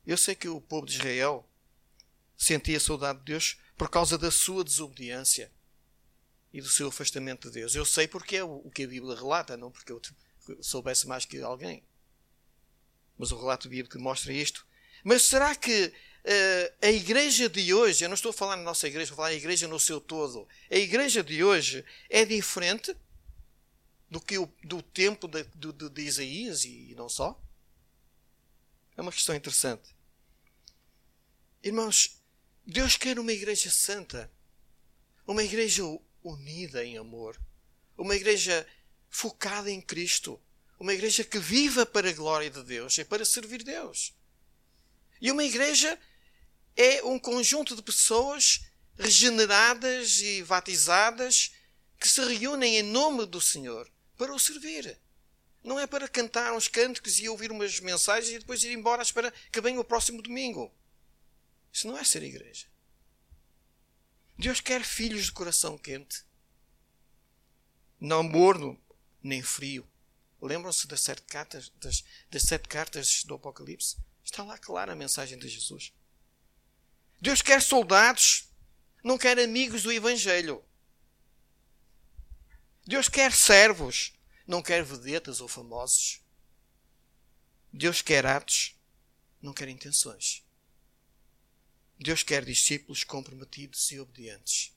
Eu 0.06 0.16
sei 0.16 0.35
que 0.35 0.49
o 0.49 0.61
povo 0.61 0.87
de 0.87 0.94
Israel 0.94 1.49
sentia 2.37 2.80
saudade 2.80 3.21
de 3.21 3.26
Deus 3.26 3.59
por 3.76 3.88
causa 3.88 4.18
da 4.18 4.30
sua 4.30 4.64
desobediência 4.64 5.52
e 6.52 6.61
do 6.61 6.68
seu 6.68 6.88
afastamento 6.88 7.49
de 7.49 7.54
Deus. 7.54 7.75
Eu 7.75 7.85
sei 7.85 8.06
porque 8.06 8.37
é 8.37 8.44
o 8.44 8.71
que 8.71 8.85
a 8.85 8.88
Bíblia 8.88 9.16
relata, 9.16 9.56
não 9.56 9.71
porque 9.71 9.90
eu 9.90 10.00
soubesse 10.61 11.06
mais 11.06 11.25
que 11.25 11.40
alguém. 11.40 11.82
Mas 13.16 13.32
o 13.32 13.38
relato 13.38 13.68
bíblico 13.68 13.99
mostra 13.99 14.32
isto. 14.32 14.66
Mas 15.02 15.23
será 15.23 15.54
que 15.54 15.87
uh, 15.87 16.75
a 16.82 16.90
igreja 16.90 17.49
de 17.49 17.73
hoje, 17.73 18.04
eu 18.04 18.09
não 18.09 18.14
estou 18.14 18.30
a 18.30 18.35
falar 18.35 18.56
na 18.56 18.62
nossa 18.62 18.87
igreja, 18.87 19.04
estou 19.04 19.14
a 19.14 19.16
falar 19.16 19.28
a 19.28 19.35
igreja 19.35 19.66
no 19.66 19.80
seu 19.80 20.00
todo, 20.00 20.47
a 20.71 20.76
igreja 20.76 21.23
de 21.23 21.42
hoje 21.42 21.85
é 22.11 22.25
diferente 22.25 22.94
do 24.11 24.21
que 24.21 24.38
o 24.38 24.47
do 24.62 24.82
tempo 24.82 25.26
de, 25.26 25.44
de, 25.54 25.88
de 25.88 26.02
Isaías 26.02 26.64
e 26.64 26.94
não 26.94 27.09
só? 27.09 27.40
É 28.97 29.00
uma 29.00 29.11
questão 29.11 29.35
interessante. 29.35 29.97
Irmãos, 31.62 32.21
Deus 32.66 32.97
quer 32.97 33.18
uma 33.18 33.32
igreja 33.32 33.71
santa, 33.71 34.30
uma 35.26 35.42
igreja 35.42 35.82
unida 36.23 36.85
em 36.85 36.97
amor, 36.97 37.41
uma 37.97 38.14
igreja 38.14 38.67
focada 39.09 39.71
em 39.71 39.81
Cristo, 39.81 40.41
uma 40.79 40.93
igreja 40.93 41.23
que 41.23 41.38
viva 41.38 41.85
para 41.87 42.09
a 42.09 42.12
glória 42.12 42.50
de 42.50 42.62
Deus 42.62 42.97
e 42.99 43.05
para 43.05 43.25
servir 43.25 43.62
Deus. 43.62 44.14
E 45.21 45.31
uma 45.31 45.45
igreja 45.45 45.99
é 46.76 47.02
um 47.05 47.19
conjunto 47.19 47.76
de 47.76 47.83
pessoas 47.83 48.64
regeneradas 48.99 50.21
e 50.21 50.43
batizadas 50.43 51.52
que 51.99 52.09
se 52.09 52.21
reúnem 52.25 52.79
em 52.79 52.83
nome 52.83 53.26
do 53.26 53.41
Senhor 53.41 53.88
para 54.17 54.35
o 54.35 54.38
servir. 54.38 54.99
Não 55.62 55.79
é 55.79 55.87
para 55.87 56.09
cantar 56.09 56.52
uns 56.52 56.67
cânticos 56.67 57.21
e 57.21 57.29
ouvir 57.29 57.52
umas 57.52 57.79
mensagens 57.79 58.35
e 58.35 58.38
depois 58.41 58.64
ir 58.64 58.73
embora 58.73 59.05
para 59.12 59.31
que 59.31 59.61
venha 59.61 59.81
o 59.81 59.85
próximo 59.85 60.21
domingo. 60.21 60.75
Isso 61.73 61.87
não 61.87 61.97
é 61.97 62.02
ser 62.02 62.23
igreja. 62.23 62.67
Deus 64.42 64.61
quer 64.61 64.82
filhos 64.82 65.26
de 65.26 65.30
coração 65.30 65.78
quente, 65.78 66.25
não 68.00 68.25
morno 68.25 68.76
nem 69.22 69.40
frio. 69.40 69.88
Lembram-se 70.40 70.88
das 70.88 71.00
sete 71.00 71.22
cartas, 71.22 71.68
das, 71.76 72.02
das 72.28 72.42
sete 72.42 72.68
cartas 72.68 73.22
do 73.22 73.34
Apocalipse? 73.34 73.99
Está 74.25 74.42
lá 74.42 74.58
clara 74.58 74.94
a 74.94 74.96
mensagem 74.96 75.38
de 75.38 75.49
Jesus. 75.49 75.92
Deus 77.20 77.40
quer 77.40 77.62
soldados, 77.62 78.50
não 79.04 79.16
quer 79.16 79.38
amigos 79.38 79.84
do 79.84 79.92
Evangelho. 79.92 80.61
Deus 82.84 83.08
quer 83.08 83.32
servos, 83.32 84.12
não 84.44 84.61
quer 84.61 84.82
vedetas 84.82 85.40
ou 85.40 85.46
famosos. 85.46 86.20
Deus 87.72 88.02
quer 88.02 88.26
atos, 88.26 88.75
não 89.40 89.54
quer 89.54 89.68
intenções. 89.68 90.41
Deus 92.02 92.23
quer 92.23 92.44
discípulos 92.44 93.04
comprometidos 93.04 93.90
e 93.92 94.00
obedientes. 94.00 94.73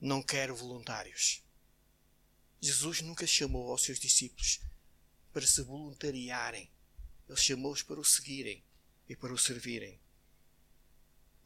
Não 0.00 0.22
quer 0.22 0.50
voluntários. 0.52 1.42
Jesus 2.60 3.00
nunca 3.00 3.26
chamou 3.26 3.70
aos 3.70 3.82
seus 3.82 3.98
discípulos 3.98 4.60
para 5.32 5.46
se 5.46 5.62
voluntariarem 5.62 6.70
ele 7.32 7.40
chamou-os 7.40 7.82
para 7.82 8.00
o 8.00 8.04
seguirem 8.04 8.62
e 9.08 9.16
para 9.16 9.32
o 9.32 9.38
servirem. 9.38 9.98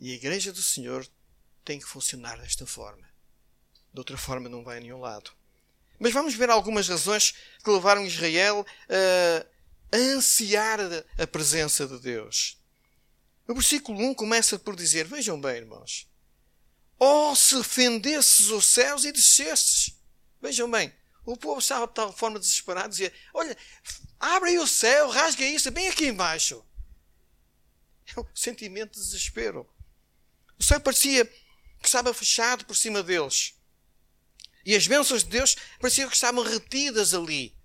E 0.00 0.10
a 0.10 0.14
igreja 0.14 0.52
do 0.52 0.62
Senhor 0.62 1.06
tem 1.64 1.78
que 1.78 1.86
funcionar 1.86 2.38
desta 2.38 2.66
forma. 2.66 3.08
De 3.92 4.00
outra 4.00 4.18
forma, 4.18 4.48
não 4.48 4.64
vai 4.64 4.78
a 4.78 4.80
nenhum 4.80 5.00
lado. 5.00 5.30
Mas 5.98 6.12
vamos 6.12 6.34
ver 6.34 6.50
algumas 6.50 6.88
razões 6.88 7.34
que 7.62 7.70
levaram 7.70 8.04
Israel 8.04 8.66
a 9.90 9.96
ansiar 9.96 10.80
a 11.18 11.26
presença 11.26 11.86
de 11.86 11.98
Deus. 11.98 12.58
O 13.46 13.54
versículo 13.54 13.98
1 14.00 14.14
começa 14.14 14.58
por 14.58 14.74
dizer: 14.74 15.06
Vejam 15.06 15.40
bem, 15.40 15.56
irmãos. 15.56 16.08
Oh, 16.98 17.34
se 17.36 17.62
fendesses 17.62 18.48
os 18.48 18.66
céus 18.66 19.04
e 19.04 19.12
descesses. 19.12 20.00
Vejam 20.40 20.70
bem, 20.70 20.92
o 21.24 21.36
povo 21.36 21.58
estava 21.58 21.86
de 21.86 21.94
tal 21.94 22.12
forma 22.12 22.38
desesperado, 22.38 22.88
dizia: 22.88 23.12
Olha, 23.34 23.56
abre 24.18 24.58
o 24.58 24.66
céu, 24.66 25.10
rasga 25.10 25.44
isso, 25.44 25.70
bem 25.70 25.88
aqui 25.88 26.06
embaixo. 26.06 26.64
É 28.16 28.20
um 28.20 28.26
sentimento 28.34 28.92
de 28.92 29.04
desespero. 29.04 29.68
O 30.58 30.62
céu 30.62 30.80
parecia 30.80 31.24
que 31.24 31.86
estava 31.86 32.14
fechado 32.14 32.64
por 32.64 32.76
cima 32.76 33.02
deles. 33.02 33.54
E 34.64 34.74
as 34.74 34.86
bênçãos 34.86 35.22
de 35.22 35.30
Deus 35.30 35.56
pareciam 35.80 36.08
que 36.08 36.14
estavam 36.14 36.42
retidas 36.42 37.14
ali. 37.14 37.56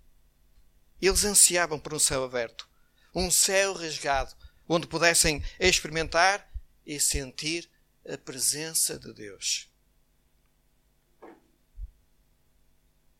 Eles 1.02 1.24
ansiavam 1.24 1.80
por 1.80 1.94
um 1.94 2.00
céu 2.00 2.24
aberto, 2.24 2.68
um 3.14 3.32
céu 3.32 3.74
rasgado, 3.74 4.36
onde 4.74 4.88
pudessem 4.88 5.44
experimentar 5.60 6.50
e 6.86 6.98
sentir 6.98 7.70
a 8.08 8.18
presença 8.18 8.98
de 8.98 9.14
Deus. 9.14 9.70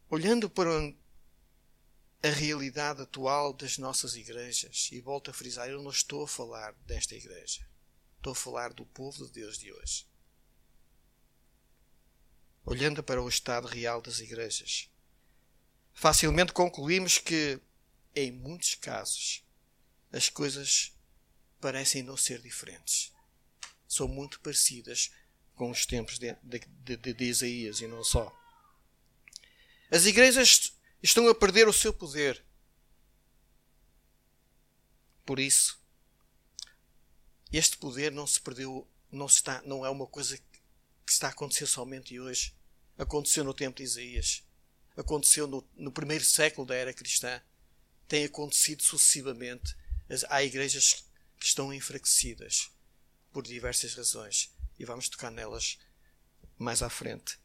Olhando 0.10 0.50
para 0.50 0.70
a 2.24 2.30
realidade 2.30 3.02
atual 3.02 3.52
das 3.52 3.78
nossas 3.78 4.16
igrejas, 4.16 4.88
e 4.94 5.02
volto 5.02 5.30
a 5.30 5.34
frisar, 5.34 5.68
eu 5.68 5.84
não 5.84 5.92
estou 5.92 6.24
a 6.24 6.28
falar 6.28 6.74
desta 6.86 7.16
igreja, 7.16 7.68
estou 8.16 8.32
a 8.32 8.36
falar 8.36 8.72
do 8.72 8.86
povo 8.86 9.26
de 9.26 9.34
Deus 9.34 9.58
de 9.58 9.74
hoje. 9.74 10.08
Olhando 12.64 13.04
para 13.04 13.22
o 13.22 13.28
estado 13.28 13.68
real 13.68 14.02
das 14.02 14.22
igrejas, 14.22 14.90
facilmente 15.92 16.54
concluímos 16.54 17.18
que, 17.18 17.60
em 18.16 18.32
muitos 18.32 18.76
casos, 18.76 19.46
as 20.14 20.30
coisas 20.30 20.94
parecem 21.62 22.02
não 22.04 22.18
ser 22.18 22.42
diferentes. 22.42 23.14
São 23.88 24.08
muito 24.08 24.40
parecidas 24.42 25.12
com 25.56 25.70
os 25.70 25.86
tempos 25.86 26.18
de, 26.18 26.36
de, 26.44 26.60
de, 26.98 27.14
de 27.14 27.24
Isaías 27.24 27.80
e 27.80 27.88
não 27.88 28.04
só. 28.04 28.36
As 29.92 30.06
igrejas 30.06 30.74
estão 31.04 31.28
a 31.30 31.36
perder 31.36 31.68
o 31.68 31.74
seu 31.74 31.94
poder. 31.94 32.44
Por 35.26 35.40
isso, 35.40 35.80
este 37.52 37.78
poder 37.78 38.12
não 38.12 38.26
se 38.26 38.42
perdeu, 38.42 38.88
não, 39.12 39.28
está, 39.28 39.62
não 39.64 39.86
é 39.86 39.90
uma 39.90 40.08
coisa 40.08 40.38
que 40.38 41.12
está 41.12 41.28
a 41.28 41.32
acontecer 41.32 41.68
somente 41.68 42.20
hoje. 42.20 42.56
Aconteceu 42.98 43.44
no 43.44 43.54
tempo 43.54 43.78
de 43.78 43.84
Isaías. 43.84 44.44
Aconteceu 44.96 45.48
no, 45.48 45.68
no 45.76 45.92
primeiro 45.92 46.24
século 46.24 46.66
da 46.66 46.76
era 46.76 46.94
cristã. 46.94 47.42
Tem 48.08 48.26
acontecido 48.26 48.82
sucessivamente. 48.82 49.76
Há 50.30 50.44
igrejas 50.44 51.06
que 51.42 51.48
estão 51.48 51.74
enfraquecidas 51.74 52.70
por 53.34 53.42
diversas 53.42 53.96
razões. 53.96 54.54
E 54.78 54.86
vamos 54.86 55.10
tocar 55.10 55.32
nelas 55.32 55.80
mais 56.56 56.84
à 56.84 56.90
frente. 56.90 57.40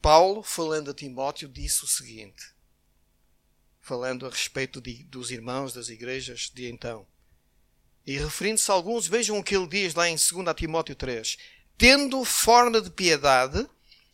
Paulo, 0.00 0.42
falando 0.42 0.90
a 0.90 0.94
Timóteo, 0.94 1.46
disse 1.46 1.84
o 1.84 1.86
seguinte, 1.86 2.42
falando 3.82 4.26
a 4.26 4.30
respeito 4.30 4.80
de, 4.80 5.04
dos 5.04 5.30
irmãos 5.30 5.74
das 5.74 5.90
igrejas 5.90 6.50
de 6.54 6.70
então. 6.70 7.06
E 8.06 8.16
referindo-se 8.16 8.70
a 8.70 8.74
alguns, 8.74 9.06
vejam 9.06 9.38
o 9.38 9.44
que 9.44 9.54
ele 9.54 9.68
diz 9.68 9.92
lá 9.92 10.08
em 10.08 10.16
2 10.16 10.30
Timóteo 10.56 10.96
3. 10.96 11.36
Tendo 11.76 12.24
forma 12.24 12.80
de 12.80 12.90
piedade, 12.90 13.68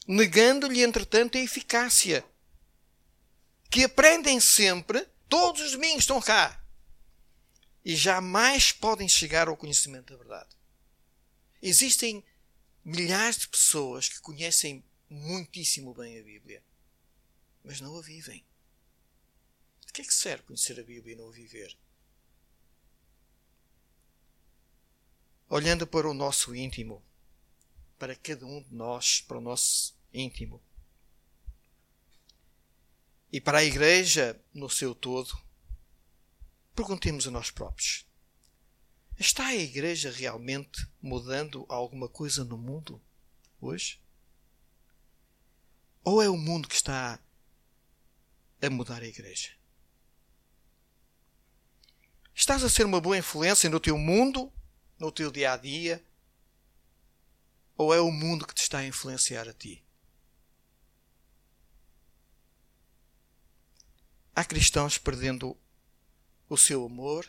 negando-lhe, 0.08 0.82
entretanto, 0.82 1.38
a 1.38 1.40
eficácia. 1.40 2.25
que 3.70 3.85
aprendem 3.85 4.40
sempre, 4.40 5.06
todos 5.28 5.61
os 5.61 5.73
domingos 5.73 6.02
estão 6.02 6.20
cá, 6.20 6.65
e 7.87 7.95
jamais 7.95 8.73
podem 8.73 9.09
chegar 9.09 9.47
ao 9.47 9.57
conhecimento 9.57 10.12
da 10.12 10.19
verdade. 10.19 10.50
Existem 11.62 12.25
milhares 12.85 13.38
de 13.38 13.49
pessoas 13.49 14.09
que 14.09 14.21
conhecem 14.21 14.83
muitíssimo 15.09 15.95
bem 15.95 16.19
a 16.19 16.23
Bíblia, 16.25 16.61
mas 17.62 17.81
não 17.81 17.97
a 17.97 18.02
vivem. 18.02 18.45
De 19.87 19.93
que 19.93 20.02
é 20.02 20.05
que 20.05 20.12
serve 20.12 20.43
conhecer 20.43 20.81
a 20.81 20.83
Bíblia 20.83 21.14
e 21.14 21.16
não 21.16 21.28
a 21.28 21.33
viver? 21.33 21.78
Olhando 25.49 25.87
para 25.87 26.11
o 26.11 26.14
nosso 26.14 26.57
íntimo, 26.57 27.00
para 28.00 28.16
cada 28.16 28.45
um 28.45 28.61
de 28.64 28.75
nós, 28.75 29.21
para 29.21 29.38
o 29.38 29.40
nosso 29.40 29.95
íntimo, 30.12 30.61
e 33.33 33.40
para 33.40 33.59
a 33.59 33.64
Igreja 33.64 34.37
no 34.52 34.69
seu 34.69 34.93
todo, 34.93 35.46
perguntemos 36.76 37.26
a 37.26 37.30
nós 37.30 37.50
próprios: 37.50 38.06
está 39.18 39.47
a 39.47 39.56
Igreja 39.56 40.12
realmente 40.12 40.87
mudando 41.00 41.64
alguma 41.68 42.09
coisa 42.09 42.45
no 42.45 42.59
mundo 42.59 43.02
hoje? 43.61 44.00
Ou 46.04 46.23
é 46.23 46.28
o 46.28 46.37
mundo 46.37 46.68
que 46.68 46.75
está 46.75 47.18
a 48.62 48.71
mudar 48.71 49.02
a 49.02 49.06
Igreja? 49.06 49.56
Estás 52.33 52.62
a 52.62 52.68
ser 52.68 52.85
uma 52.85 53.00
boa 53.00 53.16
influência 53.16 53.71
no 53.71 53.80
teu 53.80 53.97
mundo, 53.97 54.52
no 54.99 55.11
teu 55.11 55.33
dia 55.33 55.52
a 55.52 55.56
dia? 55.56 56.04
Ou 57.76 57.95
é 57.95 58.00
o 58.00 58.12
mundo 58.12 58.47
que 58.47 58.54
te 58.54 58.62
está 58.62 58.78
a 58.78 58.87
influenciar 58.87 59.49
a 59.49 59.54
ti? 59.54 59.85
Há 64.35 64.45
cristãos 64.45 64.99
perdendo 64.99 65.59
o 66.49 66.57
seu 66.57 66.85
amor 66.85 67.26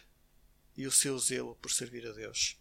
e 0.76 0.86
o 0.86 0.92
seu 0.92 1.18
zelo 1.18 1.56
por 1.56 1.72
servir 1.72 2.06
a 2.08 2.12
Deus. 2.12 2.58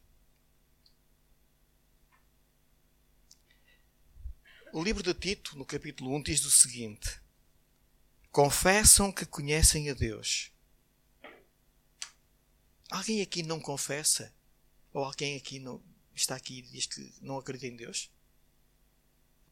O 4.73 4.83
livro 4.83 5.03
de 5.03 5.15
Tito, 5.15 5.57
no 5.57 5.65
capítulo 5.65 6.15
1, 6.17 6.23
diz 6.23 6.45
o 6.45 6.51
seguinte: 6.51 7.21
Confessam 8.31 9.13
que 9.13 9.25
conhecem 9.25 9.89
a 9.91 9.95
Deus. 9.95 10.51
Alguém 12.91 13.23
aqui 13.23 13.43
não 13.43 13.61
confessa? 13.61 14.33
Ou 14.93 15.05
alguém 15.05 15.37
aqui 15.37 15.59
não 15.59 15.83
está 16.15 16.37
aqui 16.37 16.59
e 16.59 16.63
diz 16.63 16.87
que 16.87 17.13
não 17.21 17.39
acredita 17.39 17.67
em 17.67 17.77
Deus? 17.77 18.11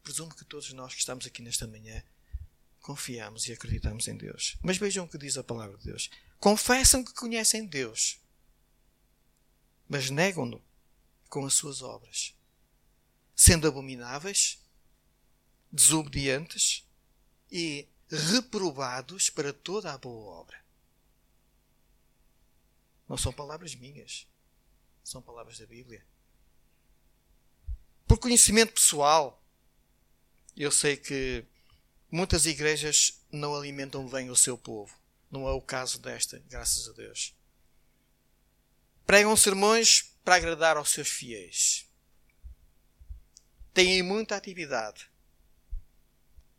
Presumo 0.03 0.35
que 0.35 0.45
todos 0.45 0.71
nós 0.73 0.93
que 0.93 0.99
estamos 0.99 1.25
aqui 1.25 1.41
nesta 1.41 1.67
manhã 1.67 2.03
confiamos 2.79 3.47
e 3.47 3.53
acreditamos 3.53 4.07
em 4.07 4.15
Deus. 4.15 4.57
Mas 4.61 4.77
vejam 4.77 5.05
o 5.05 5.07
que 5.07 5.17
diz 5.17 5.37
a 5.37 5.43
palavra 5.43 5.77
de 5.77 5.85
Deus. 5.85 6.09
Confessam 6.39 7.03
que 7.03 7.13
conhecem 7.13 7.65
Deus, 7.65 8.19
mas 9.87 10.09
negam-no 10.09 10.63
com 11.29 11.45
as 11.45 11.53
suas 11.53 11.81
obras, 11.81 12.35
sendo 13.35 13.67
abomináveis, 13.67 14.59
desobedientes 15.71 16.87
e 17.51 17.87
reprovados 18.09 19.29
para 19.29 19.51
toda 19.51 19.93
a 19.93 19.97
boa 19.97 20.39
obra. 20.39 20.63
Não 23.07 23.17
são 23.17 23.33
palavras 23.33 23.75
minhas, 23.75 24.27
são 25.03 25.21
palavras 25.21 25.59
da 25.59 25.65
Bíblia. 25.65 26.05
Por 28.07 28.19
conhecimento 28.19 28.73
pessoal, 28.73 29.43
eu 30.55 30.71
sei 30.71 30.95
que 30.95 31.45
Muitas 32.15 32.45
igrejas 32.45 33.19
não 33.29 33.53
alimentam 33.53 34.07
bem 34.07 34.29
o 34.29 34.37
seu 34.37 34.57
povo. 34.57 34.97
Não 35.29 35.47
é 35.47 35.51
o 35.51 35.61
caso 35.61 35.99
desta, 35.99 36.39
graças 36.47 36.87
a 36.87 36.93
Deus. 36.93 37.35
Pregam 39.05 39.35
sermões 39.35 40.15
para 40.23 40.35
agradar 40.35 40.77
aos 40.77 40.89
seus 40.89 41.09
fiéis. 41.09 41.87
Têm 43.73 44.01
muita 44.01 44.35
atividade, 44.35 45.09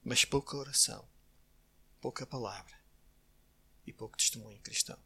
mas 0.05 0.25
pouca 0.25 0.57
oração, 0.57 1.09
pouca 2.01 2.27
palavra 2.27 2.77
e 3.87 3.93
pouco 3.93 4.17
testemunho 4.17 4.61
cristão. 4.61 4.99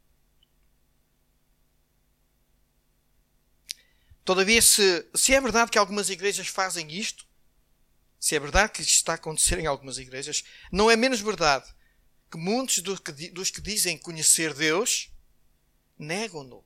Todavia, 4.23 4.61
se, 4.61 5.09
se 5.15 5.33
é 5.33 5.41
verdade 5.41 5.71
que 5.71 5.77
algumas 5.77 6.09
igrejas 6.09 6.47
fazem 6.47 6.91
isto, 6.91 7.25
se 8.19 8.35
é 8.35 8.39
verdade 8.39 8.73
que 8.73 8.81
isto 8.81 8.91
está 8.91 9.13
a 9.13 9.15
acontecer 9.15 9.57
em 9.57 9.65
algumas 9.65 9.97
igrejas, 9.97 10.43
não 10.71 10.91
é 10.91 10.95
menos 10.95 11.21
verdade 11.21 11.73
que 12.31 12.37
muitos 12.37 12.79
dos 12.79 13.51
que 13.51 13.61
dizem 13.61 13.97
conhecer 13.97 14.53
Deus 14.53 15.11
negam-no 15.99 16.63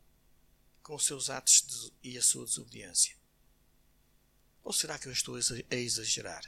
com 0.83 0.93
os 0.93 1.05
seus 1.05 1.31
atos 1.31 1.63
de, 1.63 2.11
e 2.11 2.17
a 2.19 2.21
sua 2.21 2.45
desobediência. 2.45 3.17
Ou 4.63 4.71
será 4.71 4.99
que 4.99 5.07
eu 5.07 5.11
estou 5.11 5.35
a 5.35 5.75
exagerar? 5.75 6.45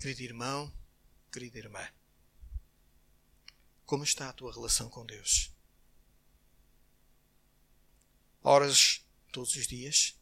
Querido 0.00 0.22
irmão, 0.22 0.72
querida 1.30 1.58
irmã, 1.58 1.86
como 3.84 4.04
está 4.04 4.30
a 4.30 4.32
tua 4.32 4.52
relação 4.52 4.88
com 4.88 5.04
Deus? 5.04 5.52
Horas 8.42 9.04
todos 9.30 9.54
os 9.54 9.66
dias? 9.66 10.18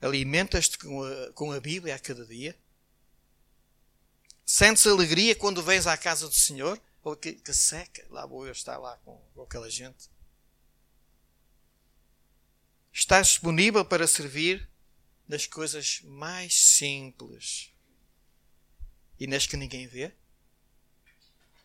Alimentas-te 0.00 0.78
com 0.78 1.32
com 1.34 1.52
a 1.52 1.60
Bíblia 1.60 1.94
a 1.94 1.98
cada 1.98 2.24
dia? 2.24 2.58
Sentes 4.52 4.84
alegria 4.84 5.36
quando 5.36 5.62
vens 5.62 5.86
à 5.86 5.96
casa 5.96 6.26
do 6.26 6.34
Senhor? 6.34 6.82
Ou 7.04 7.14
que, 7.14 7.34
que 7.34 7.54
seca, 7.54 8.04
lá 8.10 8.26
vou 8.26 8.44
eu 8.44 8.50
estar 8.50 8.78
lá 8.78 8.96
com, 9.04 9.16
com 9.32 9.42
aquela 9.42 9.70
gente. 9.70 10.10
Estás 12.92 13.28
disponível 13.28 13.84
para 13.84 14.08
servir 14.08 14.68
nas 15.28 15.46
coisas 15.46 16.00
mais 16.02 16.52
simples 16.52 17.72
e 19.20 19.28
nas 19.28 19.46
que 19.46 19.56
ninguém 19.56 19.86
vê? 19.86 20.12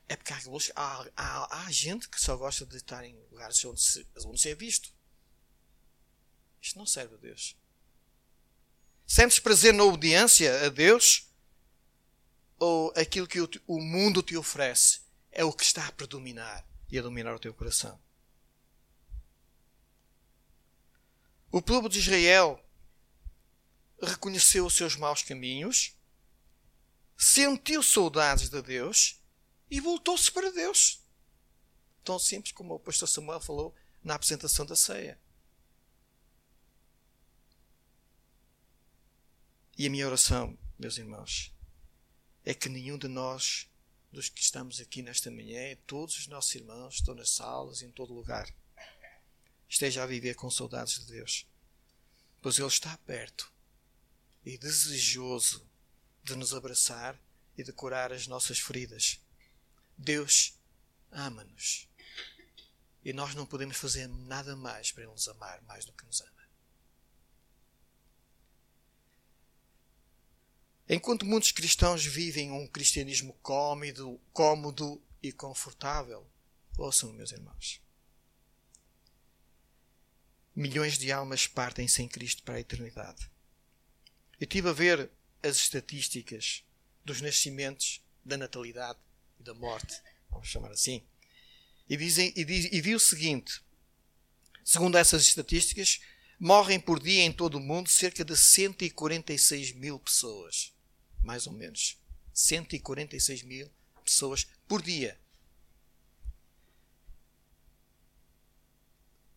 É 0.08 0.16
porque 0.16 0.32
há, 0.76 1.08
há, 1.18 1.66
há, 1.66 1.72
gente 1.72 2.08
que 2.08 2.22
só 2.22 2.38
gosta 2.38 2.68
de 2.68 2.78
estar 2.78 3.04
em 3.04 3.18
lugares 3.32 3.66
onde 3.66 3.82
se, 3.82 4.06
onde 4.26 4.40
se 4.40 4.50
é 4.50 4.54
visto. 4.54 4.94
Isto 6.62 6.78
não 6.78 6.86
serve 6.86 7.16
a 7.16 7.18
Deus. 7.18 7.58
Sentes 9.08 9.40
prazer 9.40 9.74
na 9.74 9.84
obediência 9.84 10.68
a 10.68 10.70
Deus? 10.70 11.26
Ou 12.58 12.94
aquilo 12.96 13.28
que 13.28 13.40
o 13.68 13.82
mundo 13.82 14.22
te 14.22 14.38
oferece 14.38 15.02
é 15.32 15.44
o 15.44 15.52
que 15.52 15.64
está 15.64 15.88
a 15.88 15.92
predominar 15.92 16.66
e 16.90 16.98
a 16.98 17.02
dominar 17.02 17.36
o 17.36 17.40
teu 17.40 17.54
coração? 17.54 18.00
O 21.52 21.62
povo 21.62 21.88
de 21.88 22.00
Israel 22.00 22.62
reconheceu 24.02 24.66
os 24.66 24.74
seus 24.74 24.96
maus 24.96 25.22
caminhos, 25.22 25.98
sentiu 27.18 27.82
saudades 27.82 28.50
de 28.50 28.62
Deus 28.62 29.22
e 29.70 29.80
voltou-se 29.80 30.32
para 30.32 30.52
Deus. 30.52 31.02
Tão 32.04 32.20
simples 32.20 32.52
como 32.52 32.76
o 32.76 32.80
pastor 32.80 33.08
Samuel 33.08 33.40
falou 33.40 33.74
na 34.04 34.16
apresentação 34.16 34.66
da 34.66 34.76
ceia. 34.76 35.20
E 39.78 39.88
a 39.88 39.90
minha 39.90 40.08
oração, 40.08 40.58
meus 40.78 40.98
irmãos, 40.98 41.55
é 42.46 42.54
que 42.54 42.70
nenhum 42.70 42.98
de 42.98 43.08
nós, 43.08 43.68
dos 44.12 44.30
que 44.30 44.40
estamos 44.40 44.80
aqui 44.80 45.02
nesta 45.02 45.32
manhã, 45.32 45.76
todos 45.88 46.16
os 46.18 46.28
nossos 46.28 46.54
irmãos, 46.54 46.96
estão 46.96 47.16
nas 47.16 47.32
salas, 47.32 47.82
em 47.82 47.92
todo 47.92 48.14
lugar, 48.14 48.48
esteja 49.68 50.04
a 50.04 50.06
viver 50.06 50.36
com 50.36 50.50
saudades 50.50 51.00
de 51.00 51.08
Deus. 51.08 51.48
Pois 52.42 52.60
Ele 52.60 52.68
está 52.68 52.96
perto 53.00 53.52
e 54.46 54.58
desejoso 54.60 55.68
de 56.24 56.36
nos 56.36 56.54
abraçar 56.54 57.20
e 57.58 57.64
de 57.64 57.74
curar 57.74 58.14
as 58.14 58.28
nossas 58.28 58.60
feridas. 58.60 59.20
Deus 59.98 60.54
ama-nos. 61.12 61.90
E 63.04 63.12
nós 63.12 63.34
não 63.34 63.46
podemos 63.46 63.78
fazer 63.78 64.08
nada 64.08 64.56
mais 64.56 64.92
para 64.92 65.04
Ele 65.04 65.12
nos 65.12 65.28
amar 65.28 65.62
mais 65.64 65.84
do 65.84 65.94
que 65.94 66.06
nos 66.06 66.22
ama. 66.22 66.35
Enquanto 70.88 71.26
muitos 71.26 71.52
cristãos 71.52 72.06
vivem 72.06 72.52
um 72.52 72.68
cristianismo 72.68 73.34
cômodo, 73.42 74.22
cômodo 74.32 75.02
e 75.22 75.32
confortável, 75.32 76.24
ouçam, 76.78 77.12
meus 77.12 77.32
irmãos. 77.32 77.82
Milhões 80.56 81.00
de 81.00 81.12
almas 81.12 81.48
partem 81.48 81.88
sem 81.88 82.08
Cristo 82.08 82.44
para 82.44 82.56
a 82.56 82.60
eternidade. 82.60 83.32
Eu 84.40 84.46
estive 84.46 84.70
a 84.70 84.74
ver 84.74 85.10
as 85.42 85.58
estatísticas 85.58 86.64
dos 87.04 87.20
nascimentos, 87.20 88.00
da 88.24 88.38
natalidade 88.38 89.00
e 89.40 89.44
da 89.44 89.56
morte, 89.56 90.00
vamos 90.30 90.48
chamar 90.48 90.72
assim, 90.72 91.04
e, 91.90 91.98
dizem, 91.98 92.32
e, 92.36 92.46
diz, 92.46 92.72
e 92.72 92.80
vi 92.80 92.94
o 92.94 93.00
seguinte: 93.00 93.60
segundo 94.64 95.00
essas 95.00 95.24
estatísticas, 95.24 96.00
morrem 96.40 96.80
por 96.80 97.00
dia 97.02 97.24
em 97.24 97.32
todo 97.32 97.56
o 97.56 97.60
mundo 97.60 97.90
cerca 97.90 98.24
de 98.24 98.38
146 98.38 99.72
mil 99.72 100.00
pessoas 100.00 100.75
mais 101.26 101.48
ou 101.48 101.54
menos. 101.54 101.98
146 102.34 103.44
mil 103.44 103.70
pessoas 104.04 104.46
por 104.68 104.82
dia. 104.82 105.20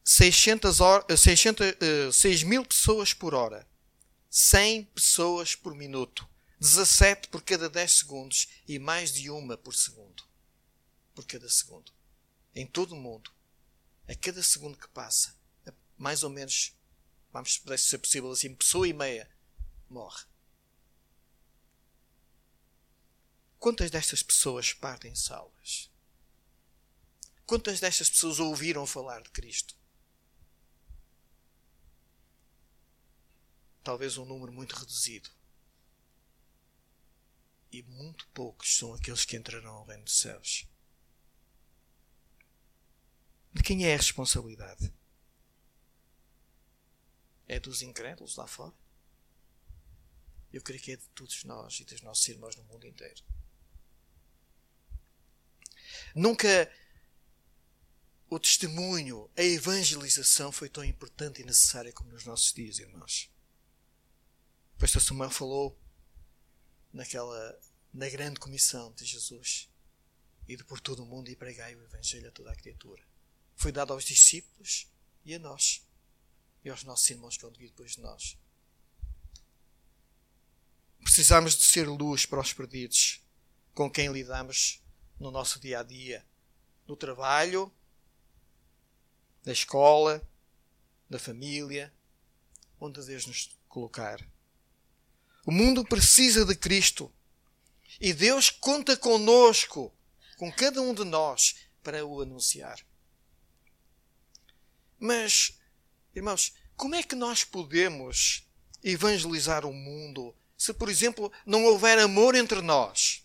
600 0.04 0.80
horas, 0.80 1.20
600, 1.20 1.66
6 2.12 2.42
mil 2.42 2.64
pessoas 2.64 3.12
por 3.12 3.34
hora. 3.34 3.66
100 4.30 4.84
pessoas 4.84 5.54
por 5.54 5.74
minuto. 5.74 6.28
17 6.60 7.28
por 7.28 7.42
cada 7.42 7.68
10 7.68 7.92
segundos 7.92 8.48
e 8.66 8.78
mais 8.78 9.12
de 9.12 9.30
uma 9.30 9.56
por 9.56 9.74
segundo. 9.74 10.24
Por 11.14 11.24
cada 11.24 11.48
segundo. 11.48 11.92
Em 12.54 12.66
todo 12.66 12.92
o 12.92 13.00
mundo. 13.00 13.30
A 14.08 14.14
cada 14.14 14.42
segundo 14.42 14.78
que 14.78 14.88
passa, 14.88 15.36
mais 15.96 16.22
ou 16.22 16.30
menos, 16.30 16.72
vamos 17.30 17.54
se 17.54 17.78
ser 17.78 17.98
possível 17.98 18.30
assim, 18.30 18.54
pessoa 18.54 18.88
e 18.88 18.92
meia 18.92 19.28
morre. 19.88 20.24
Quantas 23.58 23.90
destas 23.90 24.22
pessoas 24.22 24.72
partem 24.72 25.14
salvas? 25.14 25.90
Quantas 27.44 27.80
destas 27.80 28.08
pessoas 28.08 28.38
ouviram 28.38 28.86
falar 28.86 29.20
de 29.22 29.30
Cristo? 29.30 29.74
Talvez 33.82 34.16
um 34.16 34.24
número 34.24 34.52
muito 34.52 34.76
reduzido. 34.76 35.30
E 37.72 37.82
muito 37.82 38.28
poucos 38.28 38.76
são 38.76 38.94
aqueles 38.94 39.24
que 39.24 39.36
entrarão 39.36 39.74
ao 39.74 39.86
reino 39.86 40.04
dos 40.04 40.18
céus. 40.18 40.66
De 43.52 43.62
quem 43.62 43.84
é 43.86 43.94
a 43.94 43.96
responsabilidade? 43.96 44.92
É 47.48 47.58
dos 47.58 47.82
incrédulos 47.82 48.36
lá 48.36 48.46
fora? 48.46 48.74
Eu 50.52 50.62
creio 50.62 50.80
que 50.80 50.92
é 50.92 50.96
de 50.96 51.08
todos 51.08 51.44
nós 51.44 51.80
e 51.80 51.84
dos 51.84 52.00
nossos 52.02 52.28
irmãos 52.28 52.54
no 52.56 52.64
mundo 52.64 52.86
inteiro. 52.86 53.22
Nunca 56.14 56.70
o 58.30 58.38
testemunho, 58.38 59.30
a 59.36 59.42
evangelização 59.42 60.52
foi 60.52 60.68
tão 60.68 60.84
importante 60.84 61.40
e 61.40 61.44
necessária 61.44 61.92
como 61.92 62.10
nos 62.10 62.24
nossos 62.24 62.52
dias, 62.52 62.78
irmãos. 62.78 63.30
O 64.76 64.80
pastor 64.80 65.00
Samuel 65.00 65.30
falou 65.30 65.78
naquela, 66.92 67.58
na 67.92 68.08
grande 68.08 68.38
comissão 68.38 68.92
de 68.92 69.04
Jesus 69.04 69.68
e 70.46 70.56
de 70.56 70.64
por 70.64 70.80
todo 70.80 71.02
o 71.02 71.06
mundo 71.06 71.30
e 71.30 71.36
pregai 71.36 71.74
o 71.74 71.82
Evangelho 71.82 72.28
a 72.28 72.32
toda 72.32 72.52
a 72.52 72.56
criatura. 72.56 73.02
Foi 73.56 73.72
dado 73.72 73.92
aos 73.92 74.04
discípulos 74.04 74.86
e 75.24 75.34
a 75.34 75.38
nós 75.38 75.86
e 76.64 76.70
aos 76.70 76.84
nossos 76.84 77.08
irmãos 77.10 77.36
que 77.36 77.42
vão 77.42 77.52
vir 77.52 77.68
depois 77.68 77.92
de 77.92 78.00
nós. 78.00 78.36
Precisamos 81.02 81.56
de 81.56 81.62
ser 81.64 81.88
luz 81.88 82.26
para 82.26 82.40
os 82.40 82.52
perdidos 82.52 83.22
com 83.72 83.90
quem 83.90 84.12
lidamos 84.12 84.82
no 85.18 85.30
nosso 85.30 85.58
dia 85.60 85.80
a 85.80 85.82
dia, 85.82 86.24
no 86.86 86.96
trabalho, 86.96 87.72
na 89.44 89.52
escola, 89.52 90.26
na 91.08 91.18
família, 91.18 91.92
onde 92.80 93.04
Deus 93.04 93.26
nos 93.26 93.58
colocar. 93.68 94.24
O 95.44 95.50
mundo 95.50 95.84
precisa 95.84 96.44
de 96.44 96.54
Cristo 96.54 97.12
e 98.00 98.12
Deus 98.12 98.50
conta 98.50 98.96
conosco, 98.96 99.92
com 100.36 100.52
cada 100.52 100.80
um 100.80 100.94
de 100.94 101.04
nós, 101.04 101.56
para 101.82 102.04
o 102.04 102.20
anunciar. 102.20 102.78
Mas, 104.98 105.58
irmãos, 106.14 106.52
como 106.76 106.94
é 106.94 107.02
que 107.02 107.14
nós 107.14 107.44
podemos 107.44 108.46
evangelizar 108.82 109.64
o 109.64 109.72
mundo 109.72 110.34
se, 110.56 110.72
por 110.72 110.88
exemplo, 110.88 111.32
não 111.46 111.64
houver 111.64 111.98
amor 111.98 112.34
entre 112.34 112.60
nós? 112.60 113.24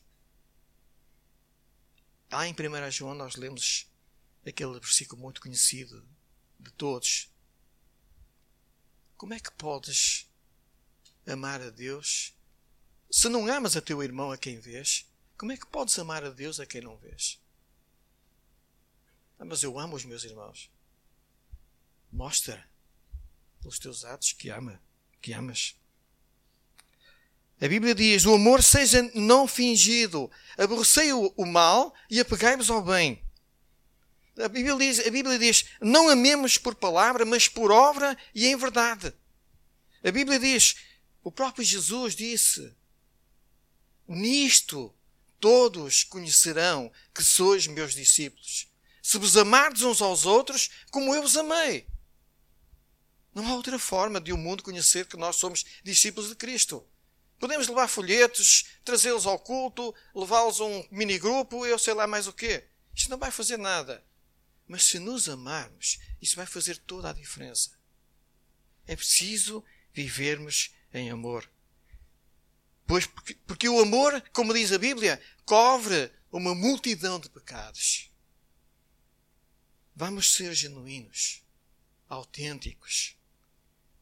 Lá 2.33 2.47
em 2.47 2.51
1 2.51 2.89
João 2.89 3.13
nós 3.13 3.35
lemos 3.35 3.87
aquele 4.43 4.79
versículo 4.79 5.21
muito 5.21 5.39
conhecido 5.39 6.03
de 6.59 6.71
todos. 6.71 7.31
Como 9.15 9.35
é 9.35 9.39
que 9.39 9.51
podes 9.51 10.27
amar 11.27 11.61
a 11.61 11.69
Deus 11.69 12.35
se 13.11 13.29
não 13.29 13.45
amas 13.45 13.77
a 13.77 13.81
teu 13.81 14.01
irmão 14.01 14.31
a 14.31 14.37
quem 14.37 14.59
vês? 14.59 15.07
Como 15.37 15.51
é 15.51 15.57
que 15.57 15.67
podes 15.67 15.99
amar 15.99 16.23
a 16.23 16.31
Deus 16.31 16.59
a 16.59 16.65
quem 16.65 16.81
não 16.81 16.97
vês? 16.97 17.39
Ah, 19.37 19.45
mas 19.45 19.61
eu 19.61 19.77
amo 19.77 19.95
os 19.95 20.03
meus 20.03 20.23
irmãos. 20.23 20.71
Mostra 22.11 22.67
pelos 23.61 23.77
teus 23.77 24.03
atos 24.03 24.33
que 24.33 24.49
ama, 24.49 24.81
que 25.21 25.33
amas. 25.33 25.79
A 27.61 27.67
Bíblia 27.67 27.95
diz: 27.95 28.25
o 28.25 28.33
amor 28.33 28.61
seja 28.61 29.09
não 29.13 29.47
fingido. 29.47 30.29
Aborrecei 30.57 31.13
o, 31.13 31.33
o 31.37 31.45
mal 31.45 31.93
e 32.09 32.19
apegai-vos 32.19 32.69
ao 32.69 32.81
bem. 32.81 33.23
A 34.37 34.47
Bíblia, 34.47 34.75
diz, 34.75 35.05
a 35.05 35.11
Bíblia 35.11 35.37
diz: 35.37 35.65
não 35.79 36.09
amemos 36.09 36.57
por 36.57 36.75
palavra, 36.75 37.25
mas 37.25 37.47
por 37.47 37.71
obra 37.71 38.17
e 38.33 38.47
em 38.47 38.55
verdade. 38.55 39.13
A 40.03 40.11
Bíblia 40.11 40.39
diz: 40.39 40.75
o 41.23 41.31
próprio 41.31 41.63
Jesus 41.63 42.15
disse: 42.15 42.75
Nisto 44.07 44.93
todos 45.39 46.03
conhecerão 46.03 46.91
que 47.13 47.23
sois 47.23 47.67
meus 47.67 47.93
discípulos, 47.93 48.67
se 49.01 49.17
vos 49.17 49.37
amardes 49.37 49.83
uns 49.83 50.01
aos 50.01 50.25
outros 50.25 50.69
como 50.91 51.13
eu 51.13 51.21
vos 51.21 51.37
amei. 51.37 51.87
Não 53.33 53.47
há 53.47 53.55
outra 53.55 53.79
forma 53.79 54.21
de 54.21 54.31
o 54.31 54.37
mundo 54.37 54.63
conhecer 54.63 55.07
que 55.07 55.17
nós 55.17 55.37
somos 55.37 55.65
discípulos 55.83 56.29
de 56.29 56.35
Cristo. 56.35 56.85
Podemos 57.43 57.67
levar 57.67 57.89
folhetos, 57.89 58.67
trazê-los 58.85 59.25
ao 59.25 59.37
culto, 59.37 59.93
levá-los 60.15 60.61
a 60.61 60.63
um 60.63 60.87
minigrupo, 60.89 61.65
eu 61.65 61.77
sei 61.77 61.93
lá 61.93 62.07
mais 62.07 62.25
o 62.25 62.31
quê. 62.31 62.69
Isto 62.95 63.09
não 63.09 63.17
vai 63.17 63.31
fazer 63.31 63.57
nada. 63.57 64.01
Mas 64.65 64.85
se 64.85 64.97
nos 64.97 65.27
amarmos, 65.27 65.99
isso 66.21 66.37
vai 66.37 66.45
fazer 66.45 66.77
toda 66.77 67.09
a 67.09 67.13
diferença. 67.13 67.77
É 68.87 68.95
preciso 68.95 69.61
vivermos 69.91 70.73
em 70.93 71.11
amor. 71.11 71.51
Pois 72.87 73.05
porque, 73.05 73.35
porque 73.45 73.67
o 73.67 73.81
amor, 73.81 74.21
como 74.31 74.53
diz 74.53 74.71
a 74.71 74.77
Bíblia, 74.77 75.21
cobre 75.43 76.13
uma 76.31 76.55
multidão 76.55 77.19
de 77.19 77.29
pecados. 77.29 78.09
Vamos 79.93 80.33
ser 80.33 80.55
genuínos, 80.55 81.43
autênticos, 82.07 83.17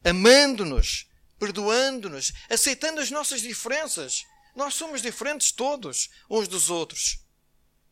amando-nos 0.04 1.10
perdoando-nos, 1.42 2.32
aceitando 2.48 3.00
as 3.00 3.10
nossas 3.10 3.40
diferenças. 3.40 4.24
Nós 4.54 4.74
somos 4.74 5.02
diferentes 5.02 5.50
todos, 5.50 6.08
uns 6.30 6.46
dos 6.46 6.70
outros. 6.70 7.18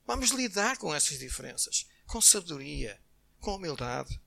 Vamos 0.06 0.30
lidar 0.30 0.76
com 0.78 0.94
essas 0.94 1.18
diferenças 1.18 1.84
com 2.06 2.20
sabedoria, 2.20 3.00
com 3.40 3.56
humildade. 3.56 4.20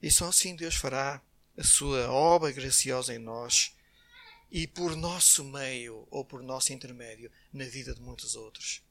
E 0.00 0.10
só 0.10 0.28
assim 0.28 0.56
Deus 0.56 0.74
fará 0.74 1.22
a 1.56 1.62
sua 1.62 2.10
obra 2.10 2.50
graciosa 2.50 3.14
em 3.14 3.18
nós 3.18 3.76
e 4.50 4.66
por 4.66 4.96
nosso 4.96 5.44
meio 5.44 6.08
ou 6.10 6.24
por 6.24 6.42
nosso 6.42 6.72
intermédio 6.72 7.30
na 7.52 7.64
vida 7.64 7.94
de 7.94 8.00
muitos 8.00 8.34
outros. 8.34 8.82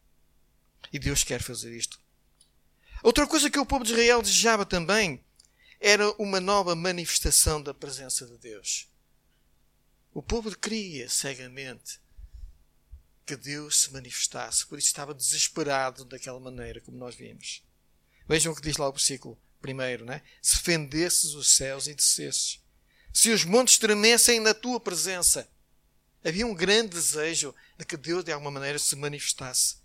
E 0.92 0.98
Deus 0.98 1.24
quer 1.24 1.42
fazer 1.42 1.76
isto. 1.76 2.00
Outra 3.04 3.28
coisa 3.28 3.50
que 3.50 3.60
o 3.60 3.66
povo 3.66 3.84
de 3.84 3.92
Israel 3.92 4.22
desejava 4.22 4.66
também 4.66 5.22
era 5.82 6.12
uma 6.22 6.40
nova 6.40 6.76
manifestação 6.76 7.60
da 7.60 7.74
presença 7.74 8.28
de 8.28 8.38
Deus. 8.38 8.88
O 10.14 10.22
povo 10.22 10.56
cria 10.56 11.10
cegamente 11.10 12.00
que 13.26 13.36
Deus 13.36 13.82
se 13.82 13.92
manifestasse, 13.92 14.68
por 14.68 14.78
isso 14.78 14.90
estava 14.90 15.12
desesperado 15.12 16.06
daquela 16.06 16.40
maneira, 16.40 16.80
como 16.82 16.98
nós 16.98 17.16
vimos. 17.16 17.64
Vejam 18.28 18.54
o 18.54 18.56
que 18.56 18.62
diz 18.62 18.78
lá 18.78 18.88
o 18.88 18.92
versículo 18.92 19.42
primeiro, 19.60 20.06
né? 20.06 20.22
Se 20.40 20.58
fendesses 20.58 21.34
os 21.34 21.50
céus 21.50 21.88
e 21.88 21.96
descesses, 21.96 22.60
se 23.12 23.32
os 23.32 23.44
montes 23.44 23.80
tremessem 23.80 24.40
na 24.40 24.54
tua 24.54 24.80
presença, 24.80 25.50
havia 26.24 26.46
um 26.46 26.54
grande 26.54 26.90
desejo 26.90 27.56
de 27.76 27.86
que 27.86 27.98
Deus 27.98 28.24
de 28.24 28.32
alguma 28.32 28.52
maneira 28.52 28.78
se 28.78 28.96
manifestasse 28.96 29.78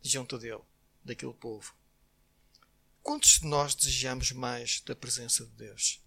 junto 0.00 0.38
dele, 0.38 0.62
daquele 1.04 1.34
povo. 1.34 1.74
Quantos 3.04 3.38
de 3.38 3.46
nós 3.46 3.74
desejamos 3.74 4.32
mais 4.32 4.80
da 4.80 4.96
presença 4.96 5.44
de 5.44 5.52
Deus? 5.52 6.02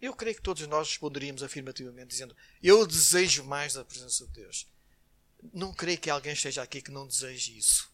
Eu 0.00 0.14
creio 0.14 0.36
que 0.36 0.42
todos 0.42 0.66
nós 0.66 0.88
responderíamos 0.88 1.42
afirmativamente, 1.42 2.08
dizendo: 2.08 2.34
Eu 2.62 2.86
desejo 2.86 3.44
mais 3.44 3.74
da 3.74 3.84
presença 3.84 4.26
de 4.26 4.32
Deus. 4.32 4.66
Não 5.52 5.74
creio 5.74 5.98
que 5.98 6.08
alguém 6.08 6.32
esteja 6.32 6.62
aqui 6.62 6.80
que 6.80 6.90
não 6.90 7.06
deseje 7.06 7.58
isso. 7.58 7.92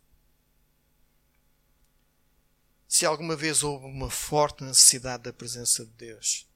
Se 2.86 3.04
alguma 3.04 3.34
vez 3.34 3.64
houve 3.64 3.86
uma 3.86 4.08
forte 4.08 4.62
necessidade 4.62 5.24
da 5.24 5.32
presença 5.32 5.84
de 5.84 5.90
Deus, 5.94 6.46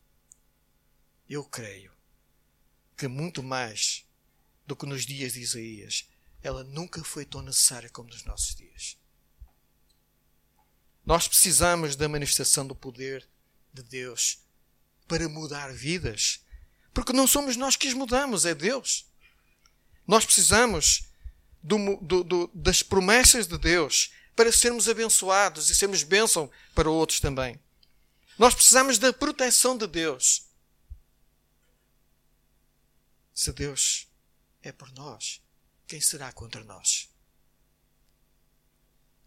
eu 1.29 1.45
creio 1.45 1.91
que 2.97 3.09
muito 3.09 3.43
mais 3.43 4.07
do 4.65 4.77
que 4.77 4.87
nos 4.87 5.05
dias 5.05 5.33
de 5.33 5.41
Isaías, 5.41 6.09
ela 6.41 6.63
nunca 6.63 7.03
foi 7.03 7.25
tão 7.25 7.43
necessária 7.43 7.91
como 7.91 8.11
nos 8.11 8.25
nossos 8.25 8.55
dias. 8.55 8.97
Nós 11.09 11.27
precisamos 11.27 11.97
da 11.97 12.07
manifestação 12.07 12.67
do 12.67 12.75
poder 12.75 13.27
de 13.73 13.83
Deus 13.83 14.41
para 15.07 15.27
mudar 15.27 15.73
vidas. 15.73 16.45
Porque 16.93 17.15
não 17.15 17.27
somos 17.27 17.57
nós 17.57 17.77
que 17.77 17.89
os 17.89 17.95
mudamos, 17.95 18.45
é 18.45 18.55
Deus. 18.55 19.07
Nós 20.07 20.27
precisamos 20.27 21.05
do, 21.63 21.97
do, 22.03 22.23
do, 22.23 22.51
das 22.53 22.83
promessas 22.83 23.47
de 23.47 23.57
Deus 23.57 24.13
para 24.37 24.53
sermos 24.53 24.87
abençoados 24.87 25.71
e 25.71 25.75
sermos 25.75 26.03
bênção 26.03 26.51
para 26.75 26.91
outros 26.91 27.21
também. 27.21 27.59
Nós 28.39 28.53
precisamos 28.53 28.99
da 28.99 29.11
proteção 29.11 29.79
de 29.79 29.87
Deus. 29.87 30.45
Se 33.33 33.51
Deus 33.51 34.07
é 34.63 34.73
por 34.73 34.93
nós, 34.93 35.41
quem 35.87 36.03
será 36.03 36.31
contra 36.35 36.63
nós? 36.65 37.09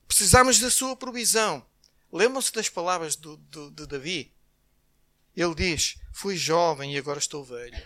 Precisamos 0.08 0.60
da 0.60 0.70
sua 0.70 0.96
provisão. 0.96 1.71
Lembram-se 2.12 2.52
das 2.52 2.68
palavras 2.68 3.16
do, 3.16 3.38
do, 3.38 3.72
de 3.72 3.88
Davi? 3.88 4.34
Ele 5.36 5.56
diz: 5.56 5.98
Fui 6.12 6.36
jovem 6.36 6.94
e 6.94 6.98
agora 6.98 7.20
estou 7.20 7.44
velho. 7.44 7.82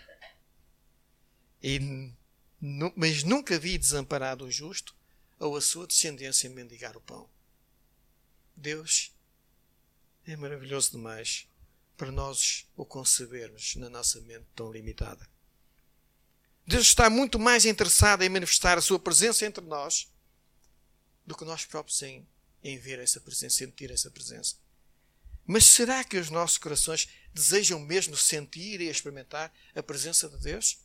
E, 1.62 2.12
mas 2.96 3.22
nunca 3.22 3.58
vi 3.58 3.78
desamparado 3.78 4.44
o 4.44 4.50
justo 4.50 4.94
ou 5.38 5.56
a 5.56 5.60
sua 5.60 5.86
descendência 5.86 6.50
mendigar 6.50 6.96
o 6.96 7.00
pão. 7.00 7.28
Deus 8.54 9.12
é 10.26 10.34
maravilhoso 10.34 10.90
demais 10.92 11.46
para 11.96 12.10
nós 12.10 12.66
o 12.76 12.84
concebermos 12.84 13.76
na 13.76 13.88
nossa 13.88 14.20
mente 14.22 14.46
tão 14.54 14.72
limitada. 14.72 15.28
Deus 16.66 16.86
está 16.88 17.08
muito 17.08 17.38
mais 17.38 17.64
interessado 17.64 18.22
em 18.22 18.28
manifestar 18.28 18.76
a 18.76 18.82
sua 18.82 18.98
presença 18.98 19.46
entre 19.46 19.64
nós 19.64 20.10
do 21.24 21.36
que 21.36 21.44
nós 21.44 21.64
próprios 21.64 22.02
em, 22.02 22.26
em 22.68 22.78
ver 22.78 22.98
essa 22.98 23.20
presença, 23.20 23.56
sentir 23.56 23.90
essa 23.90 24.10
presença. 24.10 24.56
Mas 25.46 25.64
será 25.64 26.02
que 26.02 26.18
os 26.18 26.30
nossos 26.30 26.58
corações 26.58 27.08
desejam 27.32 27.78
mesmo 27.78 28.16
sentir 28.16 28.80
e 28.80 28.88
experimentar 28.88 29.52
a 29.74 29.82
presença 29.82 30.28
de 30.28 30.38
Deus? 30.38 30.78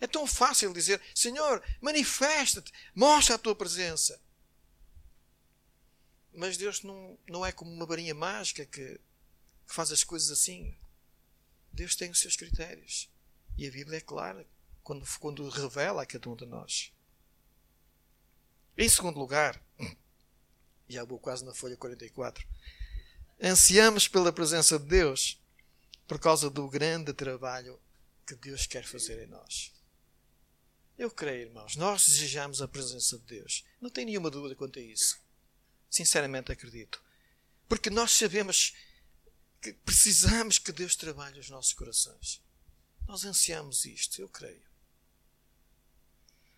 É 0.00 0.06
tão 0.06 0.26
fácil 0.26 0.72
dizer: 0.72 1.00
Senhor, 1.14 1.62
manifesta-te, 1.80 2.72
mostra 2.94 3.36
a 3.36 3.38
tua 3.38 3.54
presença. 3.54 4.20
Mas 6.34 6.56
Deus 6.56 6.82
não, 6.82 7.16
não 7.28 7.46
é 7.46 7.52
como 7.52 7.70
uma 7.70 7.86
varinha 7.86 8.14
mágica 8.14 8.66
que 8.66 9.00
faz 9.64 9.92
as 9.92 10.02
coisas 10.02 10.30
assim. 10.30 10.76
Deus 11.72 11.94
tem 11.94 12.10
os 12.10 12.18
seus 12.18 12.36
critérios. 12.36 13.08
E 13.56 13.66
a 13.66 13.70
Bíblia 13.70 13.98
é 13.98 14.00
clara 14.02 14.46
quando, 14.82 15.06
quando 15.18 15.48
revela 15.48 16.02
a 16.02 16.06
cada 16.06 16.28
um 16.28 16.36
de 16.36 16.44
nós. 16.44 16.92
Em 18.76 18.88
segundo 18.88 19.18
lugar, 19.18 19.62
já 20.88 21.04
vou 21.04 21.18
quase 21.18 21.44
na 21.44 21.54
folha 21.54 21.76
44, 21.76 22.46
ansiamos 23.42 24.08
pela 24.08 24.32
presença 24.32 24.78
de 24.78 24.86
Deus 24.86 25.40
por 26.06 26.18
causa 26.18 26.48
do 26.48 26.68
grande 26.68 27.12
trabalho 27.12 27.80
que 28.26 28.34
Deus 28.34 28.66
quer 28.66 28.84
fazer 28.84 29.22
em 29.22 29.26
nós. 29.26 29.72
Eu 30.98 31.10
creio, 31.10 31.48
irmãos, 31.48 31.76
nós 31.76 32.06
desejamos 32.06 32.62
a 32.62 32.68
presença 32.68 33.18
de 33.18 33.24
Deus. 33.24 33.64
Não 33.80 33.90
tenho 33.90 34.06
nenhuma 34.06 34.30
dúvida 34.30 34.54
quanto 34.54 34.78
a 34.78 34.82
isso. 34.82 35.20
Sinceramente 35.90 36.50
acredito. 36.50 37.02
Porque 37.68 37.90
nós 37.90 38.12
sabemos 38.12 38.74
que 39.60 39.72
precisamos 39.72 40.58
que 40.58 40.72
Deus 40.72 40.96
trabalhe 40.96 41.38
os 41.38 41.50
nossos 41.50 41.74
corações. 41.74 42.40
Nós 43.06 43.24
ansiamos 43.24 43.84
isto, 43.84 44.20
eu 44.20 44.28
creio. 44.28 44.64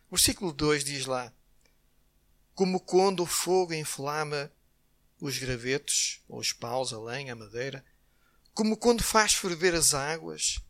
O 0.09 0.17
versículo 0.17 0.53
2 0.53 0.85
diz 0.85 1.05
lá: 1.05 1.33
Como 2.59 2.81
quando 2.81 3.23
o 3.23 3.27
fogo 3.27 3.73
inflama 3.73 4.53
os 5.21 5.39
gravetos, 5.39 6.25
ou 6.27 6.41
os 6.41 6.53
paus, 6.53 6.93
a 6.93 6.99
lenha, 6.99 7.33
a 7.33 7.37
madeira, 7.37 7.87
como 8.53 8.77
quando 8.77 9.01
faz 9.01 9.33
ferver 9.33 9.77
as 9.77 9.95
águas, 9.95 10.61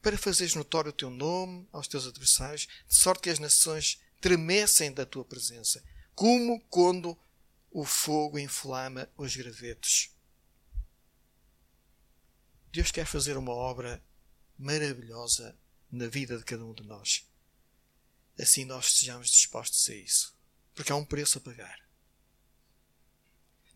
para 0.00 0.16
fazeres 0.16 0.54
notório 0.54 0.88
o 0.88 0.94
teu 0.94 1.10
nome 1.10 1.68
aos 1.70 1.86
teus 1.86 2.06
adversários, 2.06 2.66
de 2.88 2.96
sorte 2.96 3.24
que 3.24 3.28
as 3.28 3.38
nações 3.38 4.00
tremessem 4.22 4.90
da 4.90 5.04
tua 5.04 5.22
presença, 5.22 5.84
como 6.14 6.58
quando 6.70 7.14
o 7.70 7.84
fogo 7.84 8.38
inflama 8.38 9.06
os 9.18 9.36
gravetos. 9.36 10.16
Deus 12.72 12.90
quer 12.90 13.04
fazer 13.04 13.36
uma 13.36 13.52
obra 13.52 14.02
maravilhosa 14.58 15.54
na 15.92 16.06
vida 16.06 16.38
de 16.38 16.44
cada 16.46 16.64
um 16.64 16.72
de 16.72 16.84
nós. 16.84 17.28
Assim 18.38 18.64
nós 18.64 18.86
estejamos 18.86 19.28
dispostos 19.28 19.86
a 19.90 19.94
isso. 19.94 20.39
Porque 20.80 20.92
há 20.92 20.96
um 20.96 21.04
preço 21.04 21.36
a 21.36 21.40
pagar. 21.42 21.78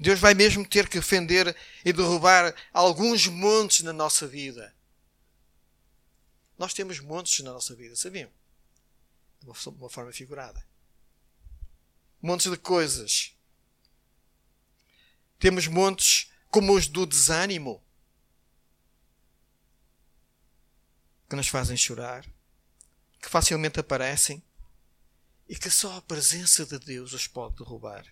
Deus 0.01 0.19
vai 0.19 0.33
mesmo 0.33 0.67
ter 0.67 0.89
que 0.89 1.03
fender 1.03 1.55
e 1.85 1.93
derrubar 1.93 2.55
alguns 2.73 3.27
montes 3.27 3.83
na 3.83 3.93
nossa 3.93 4.27
vida. 4.27 4.75
Nós 6.57 6.73
temos 6.73 7.01
montes 7.01 7.45
na 7.45 7.53
nossa 7.53 7.75
vida, 7.75 7.95
sabiam? 7.95 8.33
De 9.39 9.51
uma 9.69 9.91
forma 9.91 10.11
figurada. 10.13 10.67
Montes 12.23 12.51
de 12.51 12.57
coisas. 12.57 13.37
Temos 15.39 15.67
montes 15.67 16.33
como 16.51 16.73
os 16.73 16.89
do 16.89 17.05
desânimo, 17.05 17.85
que 21.29 21.37
nos 21.37 21.49
fazem 21.49 21.77
chorar, 21.77 22.25
que 23.21 23.29
facilmente 23.29 23.79
aparecem 23.79 24.43
e 25.49 25.57
que 25.57 25.71
só 25.71 25.97
a 25.97 26.03
presença 26.03 26.65
de 26.65 26.79
Deus 26.79 27.13
os 27.13 27.27
pode 27.27 27.57
derrubar. 27.57 28.07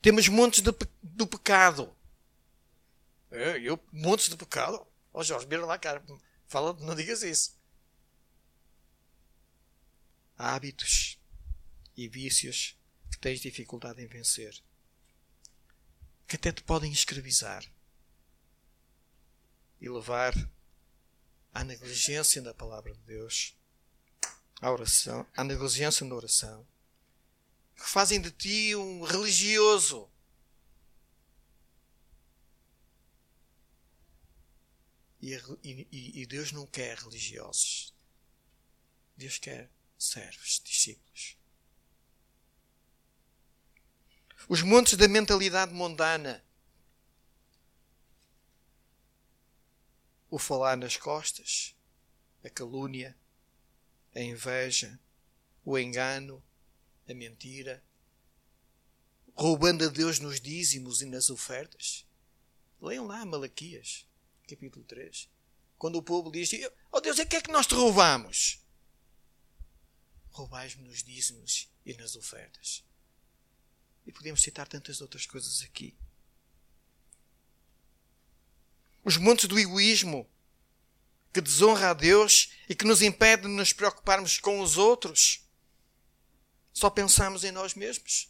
Temos 0.00 0.28
montes 0.28 0.60
de, 0.60 0.72
do 1.02 1.26
pecado. 1.26 1.94
É, 3.30 3.58
eu, 3.60 3.78
montes 3.92 4.28
de 4.28 4.36
pecado? 4.36 4.86
Ó 5.12 5.20
oh, 5.20 5.22
Jorge, 5.22 5.46
vira 5.46 5.66
lá, 5.66 5.78
cara. 5.78 6.04
Fala, 6.46 6.72
não 6.74 6.94
digas 6.94 7.22
isso. 7.22 7.58
Há 10.36 10.54
hábitos 10.54 11.18
e 11.96 12.08
vícios 12.08 12.76
que 13.10 13.18
tens 13.18 13.40
dificuldade 13.40 14.02
em 14.02 14.06
vencer. 14.06 14.62
Que 16.26 16.36
até 16.36 16.52
te 16.52 16.62
podem 16.62 16.92
escravizar 16.92 17.64
e 19.80 19.88
levar 19.88 20.34
à 21.52 21.64
negligência 21.64 22.40
da 22.40 22.54
palavra 22.54 22.92
de 22.92 23.00
Deus, 23.00 23.57
à 24.60 24.70
oração, 24.70 25.26
à 25.36 25.44
negligência 25.44 26.06
na 26.06 26.14
oração 26.14 26.66
que 27.78 27.88
fazem 27.88 28.20
de 28.20 28.30
ti 28.32 28.74
um 28.74 29.02
religioso. 29.04 30.10
E, 35.20 35.32
e, 35.62 36.22
e 36.22 36.26
Deus 36.26 36.52
não 36.52 36.66
quer 36.66 36.98
religiosos. 36.98 37.94
Deus 39.16 39.38
quer 39.38 39.70
servos, 39.96 40.60
discípulos. 40.64 41.36
Os 44.48 44.62
montes 44.62 44.96
da 44.96 45.08
mentalidade 45.08 45.72
mundana. 45.72 46.44
O 50.30 50.38
falar 50.38 50.76
nas 50.76 50.96
costas, 50.96 51.74
a 52.44 52.50
calúnia, 52.50 53.16
a 54.14 54.20
inveja, 54.20 54.98
o 55.64 55.78
engano, 55.78 56.42
a 57.08 57.14
mentira, 57.14 57.82
roubando 59.34 59.84
a 59.84 59.88
Deus 59.88 60.18
nos 60.18 60.40
dízimos 60.40 61.00
e 61.00 61.06
nas 61.06 61.30
ofertas. 61.30 62.06
Leiam 62.80 63.06
lá 63.06 63.24
Malaquias, 63.24 64.06
capítulo 64.48 64.84
3. 64.84 65.28
Quando 65.76 65.96
o 65.96 66.02
povo 66.02 66.30
diz: 66.30 66.50
Oh 66.90 67.00
Deus, 67.00 67.18
o 67.18 67.26
que 67.26 67.36
é 67.36 67.40
que 67.40 67.52
nós 67.52 67.66
te 67.66 67.74
roubamos? 67.74 68.60
Roubais-me 70.30 70.82
nos 70.88 71.02
dízimos 71.02 71.68
e 71.84 71.94
nas 71.94 72.16
ofertas. 72.16 72.84
E 74.06 74.12
podemos 74.12 74.42
citar 74.42 74.66
tantas 74.66 75.00
outras 75.00 75.26
coisas 75.26 75.62
aqui. 75.62 75.96
Os 79.04 79.16
montes 79.16 79.46
do 79.48 79.58
egoísmo 79.58 80.28
que 81.38 81.42
desonra 81.42 81.90
a 81.90 81.94
Deus 81.94 82.50
e 82.68 82.74
que 82.74 82.84
nos 82.84 83.00
impede 83.00 83.42
de 83.42 83.48
nos 83.48 83.72
preocuparmos 83.72 84.40
com 84.40 84.60
os 84.60 84.76
outros. 84.76 85.46
Só 86.72 86.90
pensamos 86.90 87.44
em 87.44 87.52
nós 87.52 87.74
mesmos. 87.74 88.28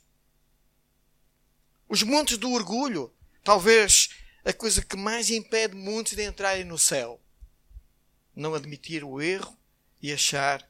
Os 1.88 2.02
montes 2.02 2.36
do 2.36 2.52
orgulho, 2.52 3.10
talvez 3.42 4.10
a 4.44 4.52
coisa 4.52 4.84
que 4.84 4.94
mais 4.94 5.30
impede 5.30 5.74
muitos 5.74 6.12
de 6.12 6.22
entrarem 6.22 6.64
no 6.64 6.78
céu. 6.78 7.18
Não 8.36 8.54
admitir 8.54 9.02
o 9.02 9.22
erro 9.22 9.58
e 10.02 10.12
achar 10.12 10.60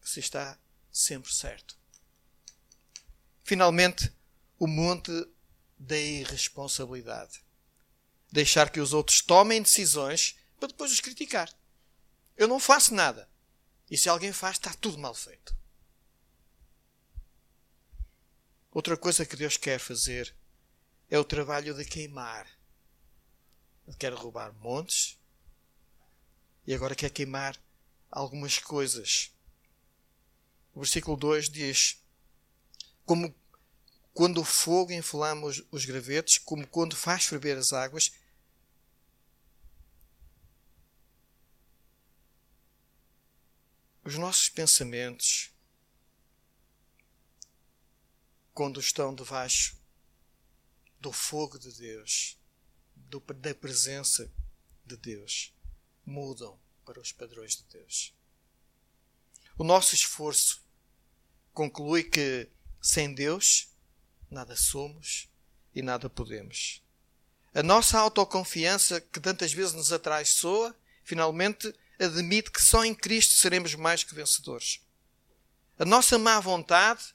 que 0.00 0.08
se 0.08 0.20
está 0.20 0.56
sempre 0.92 1.34
certo. 1.34 1.76
Finalmente, 3.42 4.12
o 4.60 4.68
monte 4.68 5.10
da 5.76 5.98
irresponsabilidade. 5.98 7.42
Deixar 8.30 8.70
que 8.70 8.78
os 8.78 8.92
outros 8.92 9.20
tomem 9.20 9.60
decisões 9.60 10.36
para 10.56 10.68
depois 10.68 10.92
os 10.92 11.00
criticar. 11.00 11.52
Eu 12.36 12.48
não 12.48 12.58
faço 12.58 12.94
nada. 12.94 13.28
E 13.90 13.96
se 13.96 14.08
alguém 14.08 14.32
faz, 14.32 14.56
está 14.56 14.72
tudo 14.74 14.98
mal 14.98 15.14
feito. 15.14 15.56
Outra 18.70 18.96
coisa 18.96 19.24
que 19.24 19.36
Deus 19.36 19.56
quer 19.56 19.78
fazer 19.78 20.34
é 21.08 21.18
o 21.18 21.24
trabalho 21.24 21.74
de 21.74 21.84
queimar. 21.84 22.48
Ele 23.86 23.96
quer 23.96 24.12
roubar 24.12 24.52
montes, 24.54 25.18
e 26.66 26.74
agora 26.74 26.94
quer 26.94 27.10
queimar 27.10 27.56
algumas 28.10 28.58
coisas. 28.58 29.32
O 30.74 30.80
versículo 30.80 31.16
2 31.16 31.48
diz: 31.50 32.02
Como 33.04 33.34
quando 34.12 34.40
o 34.40 34.44
fogo 34.44 34.92
inflama 34.92 35.46
os, 35.46 35.62
os 35.70 35.84
gravetos, 35.84 36.38
como 36.38 36.66
quando 36.66 36.96
faz 36.96 37.26
ferver 37.26 37.58
as 37.58 37.72
águas, 37.72 38.12
os 44.04 44.16
nossos 44.16 44.50
pensamentos, 44.50 45.50
quando 48.52 48.78
estão 48.78 49.14
debaixo 49.14 49.80
do 51.00 51.10
fogo 51.10 51.58
de 51.58 51.72
Deus, 51.72 52.38
do, 52.94 53.18
da 53.20 53.54
presença 53.54 54.30
de 54.84 54.96
Deus, 54.96 55.54
mudam 56.04 56.60
para 56.84 57.00
os 57.00 57.12
padrões 57.12 57.56
de 57.56 57.64
Deus. 57.64 58.14
O 59.56 59.64
nosso 59.64 59.94
esforço 59.94 60.62
conclui 61.52 62.04
que 62.04 62.48
sem 62.82 63.14
Deus 63.14 63.68
nada 64.30 64.54
somos 64.54 65.30
e 65.74 65.80
nada 65.80 66.10
podemos. 66.10 66.82
A 67.54 67.62
nossa 67.62 67.98
autoconfiança, 67.98 69.00
que 69.00 69.20
tantas 69.20 69.52
vezes 69.52 69.72
nos 69.72 69.92
atraiçoa, 69.92 70.76
finalmente 71.04 71.74
admite 71.98 72.50
que 72.50 72.62
só 72.62 72.84
em 72.84 72.94
Cristo 72.94 73.34
seremos 73.34 73.74
mais 73.74 74.02
que 74.02 74.14
vencedores. 74.14 74.80
A 75.78 75.84
nossa 75.84 76.18
má 76.18 76.38
vontade 76.40 77.14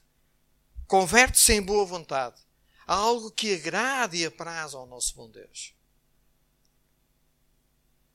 converte-se 0.86 1.52
em 1.52 1.62
boa 1.62 1.84
vontade, 1.86 2.40
algo 2.86 3.30
que 3.30 3.54
agrade 3.54 4.18
e 4.18 4.26
apraz 4.26 4.74
ao 4.74 4.86
nosso 4.86 5.14
bom 5.14 5.30
Deus. 5.30 5.74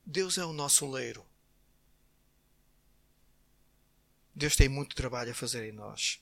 Deus 0.04 0.38
é 0.38 0.44
o 0.44 0.52
nosso 0.52 0.88
leiro. 0.88 1.26
Deus 4.34 4.54
tem 4.54 4.68
muito 4.68 4.94
trabalho 4.94 5.32
a 5.32 5.34
fazer 5.34 5.66
em 5.66 5.72
nós. 5.72 6.20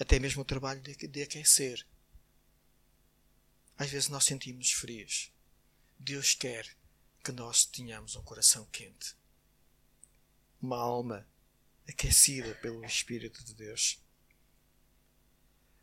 Até 0.00 0.18
mesmo 0.18 0.42
o 0.42 0.44
trabalho 0.44 0.80
de, 0.80 0.94
de 0.94 1.22
aquecer. 1.22 1.86
Às 3.78 3.90
vezes 3.90 4.08
nós 4.08 4.24
sentimos 4.24 4.72
frios. 4.72 5.30
Deus 5.98 6.34
quer 6.34 6.74
que 7.26 7.32
nós 7.32 7.64
tenhamos 7.64 8.14
um 8.14 8.22
coração 8.22 8.64
quente. 8.66 9.16
Uma 10.62 10.78
alma 10.78 11.28
aquecida 11.88 12.54
pelo 12.62 12.84
Espírito 12.84 13.42
de 13.42 13.52
Deus. 13.52 14.00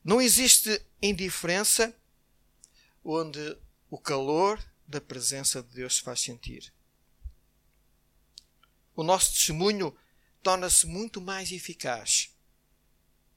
Não 0.01 0.21
existe 0.21 0.81
indiferença 1.01 1.93
onde 3.03 3.57
o 3.89 3.97
calor 3.97 4.57
da 4.87 5.01
presença 5.01 5.61
de 5.61 5.75
Deus 5.75 5.97
se 5.97 6.01
faz 6.01 6.21
sentir. 6.21 6.73
O 8.95 9.03
nosso 9.03 9.33
testemunho 9.33 9.93
torna-se 10.41 10.87
muito 10.87 11.19
mais 11.19 11.51
eficaz. 11.51 12.33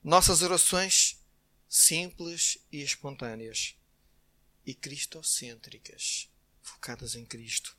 Nossas 0.01 0.43
orações 0.43 1.21
simples 1.69 2.59
e 2.71 2.83
espontâneas 2.83 3.75
e 4.65 4.77
cristocêntricas, 4.77 6.31
focadas 6.63 7.17
em 7.17 7.27
Cristo. 7.27 7.77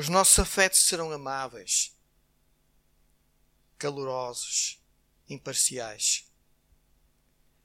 Os 0.00 0.08
nossos 0.08 0.38
afetos 0.38 0.80
serão 0.80 1.12
amáveis, 1.12 1.94
calorosos, 3.76 4.82
imparciais. 5.28 6.24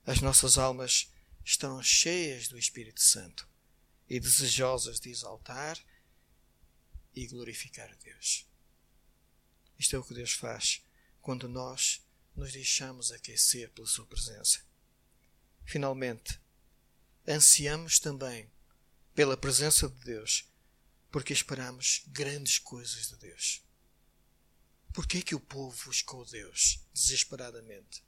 As 0.05 0.19
nossas 0.19 0.57
almas 0.57 1.13
estarão 1.45 1.81
cheias 1.81 2.49
do 2.49 2.57
Espírito 2.57 3.01
Santo 3.01 3.47
e 4.09 4.19
desejosas 4.19 4.99
de 4.99 5.11
exaltar 5.11 5.79
e 7.15 7.25
glorificar 7.25 7.89
a 7.89 7.95
Deus. 8.03 8.45
Isto 9.79 9.95
é 9.95 9.99
o 9.99 10.03
que 10.03 10.13
Deus 10.13 10.33
faz 10.33 10.83
quando 11.21 11.47
nós 11.47 12.05
nos 12.35 12.51
deixamos 12.51 13.13
aquecer 13.13 13.71
pela 13.71 13.87
Sua 13.87 14.05
presença. 14.05 14.61
Finalmente, 15.63 16.37
ansiamos 17.25 17.97
também 17.97 18.51
pela 19.13 19.37
presença 19.37 19.87
de 19.87 20.03
Deus, 20.03 20.53
porque 21.15 21.31
esperamos 21.31 22.03
grandes 22.07 22.59
coisas 22.59 23.07
de 23.07 23.15
Deus. 23.15 23.63
Por 24.91 25.07
que 25.07 25.19
é 25.19 25.21
que 25.21 25.33
o 25.33 25.39
povo 25.39 25.85
buscou 25.85 26.25
Deus 26.25 26.85
desesperadamente? 26.93 28.03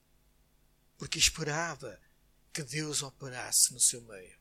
Porque 0.98 1.18
esperava 1.18 1.98
que 2.52 2.62
Deus 2.62 3.02
operasse 3.04 3.72
no 3.72 3.80
seu 3.80 4.02
meio. 4.02 4.38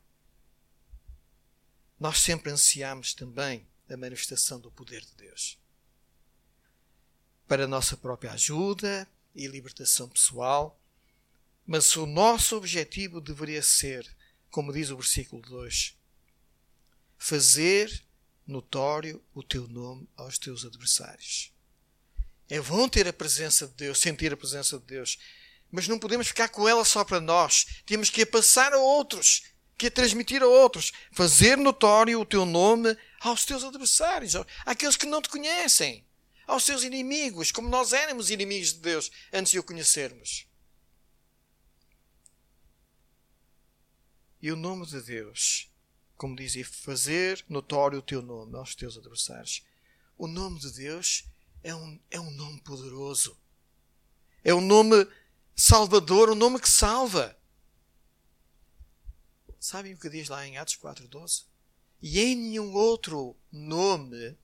Nós 1.97 2.19
sempre 2.19 2.51
ansiamos 2.51 3.13
também 3.13 3.65
a 3.89 3.95
manifestação 3.95 4.59
do 4.59 4.69
poder 4.69 4.99
de 4.99 5.15
Deus 5.15 5.57
para 7.47 7.63
a 7.63 7.67
nossa 7.69 7.95
própria 7.95 8.33
ajuda 8.33 9.09
e 9.33 9.47
libertação 9.47 10.09
pessoal, 10.09 10.77
mas 11.65 11.95
o 11.95 12.05
nosso 12.05 12.57
objetivo 12.57 13.21
deveria 13.21 13.63
ser, 13.63 14.05
como 14.51 14.73
diz 14.73 14.89
o 14.89 14.97
versículo 14.97 15.41
2, 15.41 15.97
fazer 17.17 18.05
notório 18.47 19.21
o 19.33 19.43
teu 19.43 19.67
nome 19.67 20.07
aos 20.15 20.37
teus 20.37 20.65
adversários. 20.65 21.51
É 22.49 22.61
bom 22.61 22.87
ter 22.87 23.07
a 23.07 23.13
presença 23.13 23.67
de 23.67 23.73
Deus, 23.73 23.99
sentir 23.99 24.31
a 24.31 24.37
presença 24.37 24.79
de 24.79 24.85
Deus, 24.85 25.19
mas 25.69 25.87
não 25.87 25.99
podemos 25.99 26.27
ficar 26.27 26.47
com 26.47 26.67
ela 26.67 26.85
só 26.85 27.03
para 27.03 27.19
nós. 27.19 27.65
Temos 27.85 28.09
que 28.09 28.21
a 28.21 28.27
passar 28.27 28.71
a 28.71 28.77
outros, 28.77 29.43
que 29.77 29.87
a 29.87 29.91
transmitir 29.91 30.41
a 30.41 30.47
outros, 30.47 30.93
fazer 31.11 31.57
notório 31.57 32.21
o 32.21 32.25
teu 32.25 32.45
nome 32.45 32.97
aos 33.19 33.43
teus 33.43 33.63
adversários, 33.63 34.33
àqueles 34.65 34.95
que 34.95 35.05
não 35.05 35.21
te 35.21 35.29
conhecem 35.29 36.05
aos 36.47 36.63
seus 36.63 36.83
inimigos, 36.83 37.51
como 37.51 37.67
nós 37.67 37.91
éramos 37.91 38.31
inimigos 38.31 38.73
de 38.73 38.79
Deus 38.79 39.11
antes 39.33 39.51
de 39.51 39.59
o 39.59 39.63
conhecermos. 39.63 40.47
E 44.41 44.51
o 44.51 44.55
nome 44.55 44.85
de 44.85 45.01
Deus, 45.01 45.69
como 46.17 46.35
dizia, 46.35 46.65
fazer 46.65 47.45
notório 47.47 47.99
o 47.99 48.01
teu 48.01 48.21
nome 48.21 48.55
aos 48.57 48.75
teus 48.75 48.97
adversários. 48.97 49.63
O 50.17 50.27
nome 50.27 50.59
de 50.59 50.71
Deus 50.71 51.25
é 51.63 51.73
um, 51.73 51.99
é 52.09 52.19
um 52.19 52.31
nome 52.31 52.59
poderoso. 52.61 53.37
É 54.43 54.53
um 54.53 54.61
nome 54.61 55.07
salvador, 55.55 56.29
um 56.29 56.35
nome 56.35 56.59
que 56.59 56.69
salva. 56.69 57.37
Sabem 59.59 59.93
o 59.93 59.97
que 59.97 60.09
diz 60.09 60.29
lá 60.29 60.45
em 60.45 60.57
Atos 60.57 60.77
4,12? 60.77 61.45
E 62.01 62.19
em 62.19 62.35
nenhum 62.35 62.73
outro 62.73 63.35
nome 63.51 64.37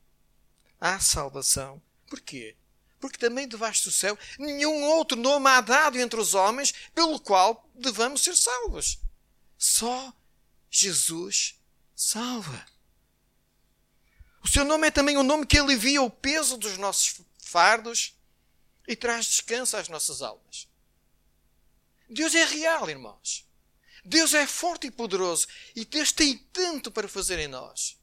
há 0.79 0.99
salvação 0.99 1.81
Porquê? 2.13 2.55
Porque 2.99 3.17
também 3.17 3.47
debaixo 3.47 3.86
do 3.86 3.91
céu 3.91 4.15
nenhum 4.38 4.83
outro 4.83 5.17
nome 5.17 5.49
há 5.49 5.62
dado 5.62 5.97
entre 5.97 6.19
os 6.19 6.36
homens 6.36 6.71
pelo 6.93 7.19
qual 7.19 7.67
devamos 7.73 8.21
ser 8.21 8.36
salvos. 8.36 8.99
Só 9.57 10.13
Jesus 10.69 11.59
salva. 12.03 12.65
O 14.43 14.47
seu 14.47 14.65
nome 14.65 14.87
é 14.87 14.91
também 14.91 15.17
um 15.17 15.23
nome 15.23 15.45
que 15.45 15.57
alivia 15.57 16.01
o 16.01 16.09
peso 16.09 16.57
dos 16.57 16.77
nossos 16.77 17.21
fardos 17.39 18.13
e 18.85 18.95
traz 18.95 19.25
descanso 19.25 19.77
às 19.77 19.87
nossas 19.87 20.21
almas. 20.21 20.67
Deus 22.09 22.35
é 22.35 22.43
real, 22.43 22.89
irmãos. 22.89 23.47
Deus 24.03 24.33
é 24.33 24.45
forte 24.45 24.87
e 24.87 24.91
poderoso 24.91 25.47
e 25.73 25.85
Deus 25.85 26.11
tem 26.11 26.37
tanto 26.51 26.91
para 26.91 27.07
fazer 27.07 27.39
em 27.39 27.47
nós. 27.47 27.97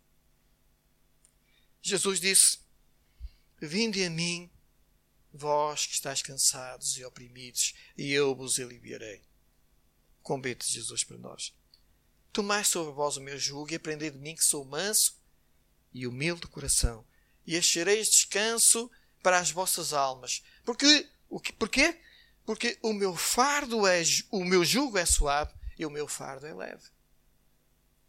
Jesus 1.82 2.20
disse: 2.20 2.58
Vinde 3.60 4.02
a 4.02 4.08
mim, 4.08 4.50
vós 5.30 5.86
que 5.86 5.92
estáis 5.92 6.22
cansados 6.22 6.96
e 6.96 7.04
oprimidos, 7.04 7.74
e 7.98 8.10
eu 8.10 8.34
vos 8.34 8.58
aliviarei. 8.58 9.22
De 10.58 10.66
Jesus 10.66 11.02
para 11.02 11.18
nós. 11.18 11.52
Tomai 12.32 12.64
sobre 12.64 12.92
vós 12.92 13.16
o 13.16 13.20
meu 13.20 13.38
jugo 13.38 13.72
e 13.72 13.76
aprendei 13.76 14.10
de 14.10 14.18
mim 14.18 14.34
que 14.34 14.44
sou 14.44 14.64
manso 14.64 15.18
e 15.92 16.06
humilde 16.06 16.42
de 16.42 16.46
coração, 16.46 17.04
e 17.46 17.56
achareis 17.56 18.08
descanso 18.08 18.90
para 19.22 19.38
as 19.38 19.50
vossas 19.50 19.92
almas. 19.92 20.42
Porque, 20.64 21.08
o 21.28 21.40
que, 21.40 21.52
porquê? 21.52 22.00
Porque 22.46 22.78
o 22.82 22.92
meu 22.92 23.16
fardo 23.16 23.86
é, 23.86 24.02
o 24.30 24.44
meu 24.44 24.64
jugo 24.64 24.98
é 24.98 25.04
suave 25.04 25.52
e 25.78 25.84
o 25.84 25.90
meu 25.90 26.06
fardo 26.06 26.46
é 26.46 26.54
leve. 26.54 26.88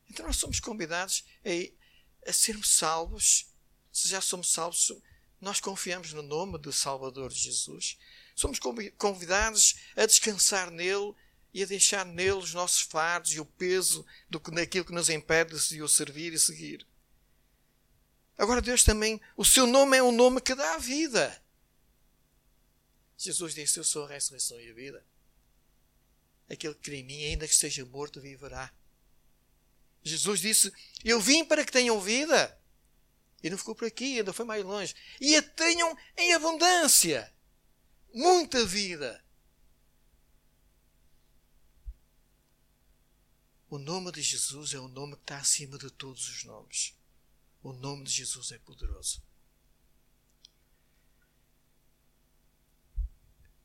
Então 0.09 0.25
nós 0.25 0.37
somos 0.37 0.59
convidados 0.59 1.23
a, 1.45 2.29
a 2.29 2.33
sermos 2.33 2.69
salvos. 2.69 3.47
Se 3.91 4.07
já 4.07 4.21
somos 4.21 4.51
salvos, 4.51 4.91
nós 5.39 5.59
confiamos 5.59 6.13
no 6.13 6.21
nome 6.21 6.57
do 6.57 6.71
Salvador 6.71 7.31
Jesus. 7.31 7.97
Somos 8.35 8.59
convidados 8.97 9.75
a 9.95 10.05
descansar 10.05 10.69
nele 10.69 11.13
e 11.53 11.63
a 11.63 11.65
deixar 11.65 12.05
nele 12.05 12.31
os 12.31 12.53
nossos 12.53 12.81
fardos 12.81 13.31
e 13.33 13.39
o 13.39 13.45
peso 13.45 14.05
do, 14.29 14.39
daquilo 14.39 14.85
que 14.85 14.93
nos 14.93 15.09
impede 15.09 15.57
de 15.67 15.81
o 15.81 15.87
servir 15.87 16.33
e 16.33 16.39
seguir. 16.39 16.85
Agora, 18.37 18.61
Deus 18.61 18.83
também, 18.83 19.21
o 19.35 19.45
seu 19.45 19.67
nome 19.67 19.97
é 19.97 20.03
um 20.03 20.11
nome 20.11 20.41
que 20.41 20.55
dá 20.55 20.75
a 20.75 20.79
vida. 20.79 21.41
Jesus 23.17 23.53
disse: 23.53 23.79
Eu 23.79 23.83
sou 23.83 24.05
a 24.05 24.09
ressurreição 24.09 24.59
e 24.59 24.69
a 24.69 24.73
vida. 24.73 25.05
Aquele 26.49 26.73
que 26.73 26.81
crê 26.81 26.97
em 26.97 27.03
mim, 27.03 27.23
ainda 27.25 27.47
que 27.47 27.53
esteja 27.53 27.85
morto, 27.85 28.19
viverá. 28.19 28.73
Jesus 30.03 30.39
disse: 30.39 30.73
Eu 31.03 31.21
vim 31.21 31.45
para 31.45 31.63
que 31.63 31.71
tenham 31.71 32.01
vida 32.01 32.59
E 33.43 33.49
não 33.49 33.57
ficou 33.57 33.75
por 33.75 33.87
aqui, 33.87 34.17
ainda 34.17 34.33
foi 34.33 34.45
mais 34.45 34.63
longe. 34.63 34.95
E 35.19 35.35
a 35.35 35.41
tenham 35.41 35.95
em 36.17 36.33
abundância. 36.33 37.31
Muita 38.13 38.65
vida. 38.65 39.20
O 43.71 43.79
nome 43.79 44.11
de 44.11 44.21
Jesus 44.21 44.73
é 44.73 44.79
o 44.81 44.89
nome 44.89 45.15
que 45.15 45.21
está 45.21 45.37
acima 45.37 45.77
de 45.77 45.89
todos 45.89 46.27
os 46.27 46.43
nomes. 46.43 46.93
O 47.63 47.71
nome 47.71 48.03
de 48.03 48.11
Jesus 48.11 48.51
é 48.51 48.57
poderoso. 48.57 49.23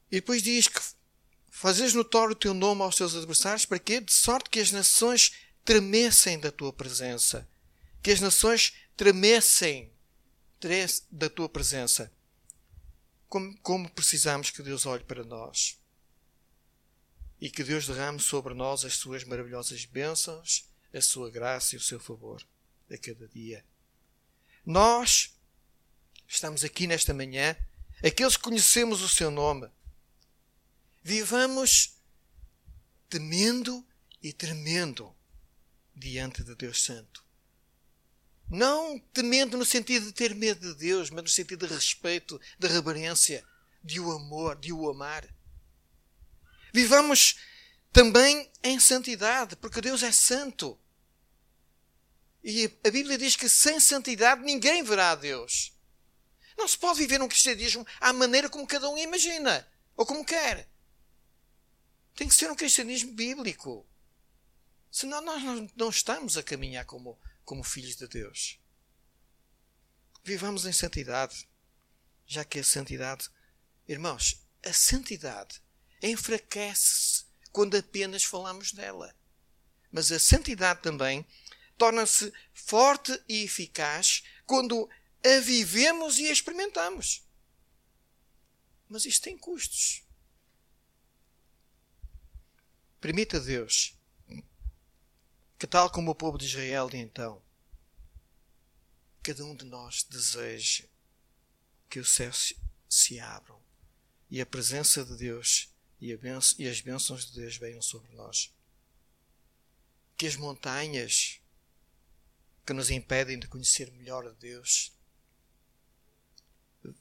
E 0.09 0.21
depois 0.21 0.45
diz 0.45 0.69
que 0.69 0.81
fazes 1.51 1.93
notório 1.93 2.35
o 2.35 2.39
teu 2.39 2.55
nome 2.55 2.83
aos 2.83 2.95
teus 2.95 3.17
adversários, 3.17 3.67
para 3.67 3.81
quê? 3.81 4.01
De 4.01 4.13
sorte 4.13 4.49
que 4.49 4.61
as 4.61 4.71
nações 4.71 5.33
tremessem 5.65 6.39
da 6.39 6.53
tua 6.53 6.73
presença. 6.73 7.49
Que 8.01 8.13
as 8.13 8.21
nações 8.21 8.75
tremessem 8.97 9.93
da 11.11 11.29
tua 11.29 11.49
presença. 11.49 12.13
Como, 13.29 13.59
como 13.59 13.91
precisamos 13.91 14.53
que 14.53 14.63
Deus 14.63 14.87
olhe 14.87 15.03
para 15.03 15.25
nós 15.25 15.77
e 17.41 17.51
que 17.51 17.65
Deus 17.65 17.87
derrame 17.87 18.21
sobre 18.21 18.55
nós 18.55 18.85
as 18.85 18.95
suas 18.95 19.25
maravilhosas 19.25 19.85
bênçãos, 19.85 20.69
a 20.93 21.01
sua 21.01 21.31
graça 21.31 21.75
e 21.75 21.79
o 21.79 21.83
seu 21.83 22.01
favor 22.01 22.47
a 22.91 22.97
cada 22.97 23.29
dia. 23.29 23.65
Nós 24.65 25.35
estamos 26.27 26.65
aqui 26.65 26.87
nesta 26.87 27.13
manhã, 27.13 27.57
aqueles 28.03 28.37
que 28.37 28.43
conhecemos 28.43 29.03
o 29.03 29.09
seu 29.09 29.31
nome, 29.31 29.69
vivamos 31.03 31.97
temendo 33.09 33.87
e 34.23 34.33
tremendo 34.33 35.15
diante 35.95 36.43
de 36.43 36.55
Deus 36.55 36.83
Santo. 36.83 37.25
Não 38.49 38.99
temendo 39.13 39.57
no 39.57 39.65
sentido 39.65 40.07
de 40.07 40.13
ter 40.13 40.35
medo 40.35 40.73
de 40.73 40.79
Deus, 40.79 41.11
mas 41.11 41.23
no 41.23 41.29
sentido 41.29 41.67
de 41.67 41.75
respeito, 41.75 42.41
de 42.59 42.69
reverência, 42.69 43.45
de 43.83 44.01
o 44.01 44.13
amor, 44.13 44.57
de 44.57 44.73
o 44.73 44.89
amar. 44.89 45.27
Vivamos 46.77 47.39
também 47.91 48.53
em 48.63 48.79
santidade, 48.79 49.57
porque 49.57 49.81
Deus 49.81 50.03
é 50.03 50.13
santo. 50.13 50.79
E 52.45 52.67
a 52.87 52.91
Bíblia 52.91 53.17
diz 53.17 53.35
que 53.35 53.49
sem 53.49 53.81
santidade 53.81 54.43
ninguém 54.43 54.83
verá 54.83 55.13
a 55.13 55.15
Deus. 55.15 55.73
Não 56.55 56.69
se 56.69 56.77
pode 56.77 56.99
viver 56.99 57.23
um 57.23 57.29
cristianismo 57.29 57.87
à 57.99 58.13
maneira 58.13 58.51
como 58.51 58.67
cada 58.67 58.91
um 58.91 58.99
imagina 58.99 59.67
ou 59.97 60.05
como 60.05 60.23
quer. 60.23 60.69
Tem 62.15 62.29
que 62.29 62.35
ser 62.35 62.51
um 62.51 62.55
cristianismo 62.55 63.15
bíblico. 63.15 63.89
Senão 64.91 65.23
nós 65.23 65.71
não 65.75 65.89
estamos 65.89 66.37
a 66.37 66.43
caminhar 66.43 66.85
como, 66.85 67.19
como 67.43 67.65
filhos 67.65 67.97
de 67.97 68.07
Deus. 68.07 68.61
Vivamos 70.23 70.67
em 70.67 70.73
santidade, 70.73 71.49
já 72.27 72.45
que 72.45 72.59
a 72.59 72.65
santidade, 72.65 73.31
irmãos, 73.89 74.47
a 74.63 74.75
santidade 74.75 75.65
enfraquece-se 76.07 77.25
quando 77.53 77.77
apenas 77.77 78.25
falamos 78.25 78.73
dela. 78.73 79.15
Mas 79.91 80.13
a 80.13 80.19
santidade 80.19 80.83
também 80.83 81.27
torna-se 81.79 82.33
forte 82.53 83.13
e 83.29 83.45
eficaz 83.45 84.23
quando 84.45 84.89
a 85.25 85.41
vivemos 85.41 86.19
e 86.19 86.29
a 86.29 86.33
experimentamos. 86.33 87.23
Mas 88.89 89.05
isto 89.05 89.25
tem 89.25 89.37
custos. 89.37 90.03
Permita 93.01 93.41
Deus 93.41 93.95
que, 95.59 95.67
tal 95.67 95.91
como 95.91 96.11
o 96.11 96.15
povo 96.15 96.37
de 96.37 96.47
Israel 96.47 96.89
de 96.89 96.99
então, 96.99 97.43
cada 99.23 99.45
um 99.45 99.57
de 99.57 99.65
nós 99.65 100.03
deseje 100.05 100.89
que 101.89 101.99
os 101.99 102.11
céus 102.11 102.53
se 102.89 103.19
abram 103.19 103.61
e 104.31 104.41
a 104.41 104.47
presença 104.47 105.05
de 105.05 105.17
Deus 105.17 105.75
e, 106.01 106.09
e 106.59 106.69
as 106.69 106.81
bênçãos 106.81 107.27
de 107.27 107.41
Deus 107.41 107.57
venham 107.57 107.83
sobre 107.83 108.13
nós. 108.15 108.53
Que 110.17 110.27
as 110.27 110.37
montanhas 110.37 111.41
que 112.65 112.73
nos 112.73 112.91
impedem 112.91 113.39
de 113.39 113.47
conhecer 113.47 113.91
melhor 113.93 114.27
a 114.27 114.33
Deus 114.33 114.93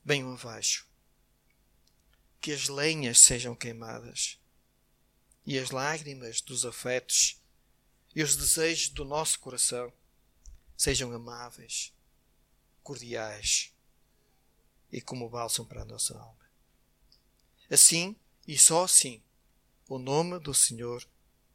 venham 0.03 0.33
abaixo. 0.33 0.87
Que 2.39 2.51
as 2.51 2.67
lenhas 2.67 3.19
sejam 3.19 3.55
queimadas 3.55 4.39
e 5.45 5.57
as 5.57 5.71
lágrimas 5.71 6.41
dos 6.41 6.65
afetos 6.65 7.41
e 8.15 8.23
os 8.23 8.35
desejos 8.35 8.89
do 8.89 9.03
nosso 9.03 9.39
coração 9.39 9.91
sejam 10.77 11.11
amáveis, 11.13 11.93
cordiais 12.83 13.73
e 14.91 15.01
como 15.01 15.29
bálsamo 15.29 15.67
para 15.67 15.81
a 15.81 15.85
nossa 15.85 16.17
alma. 16.17 16.45
Assim, 17.69 18.15
e 18.47 18.57
só 18.57 18.83
assim, 18.83 19.21
o 19.87 19.97
nome 19.97 20.39
do 20.39 20.53
Senhor 20.53 21.07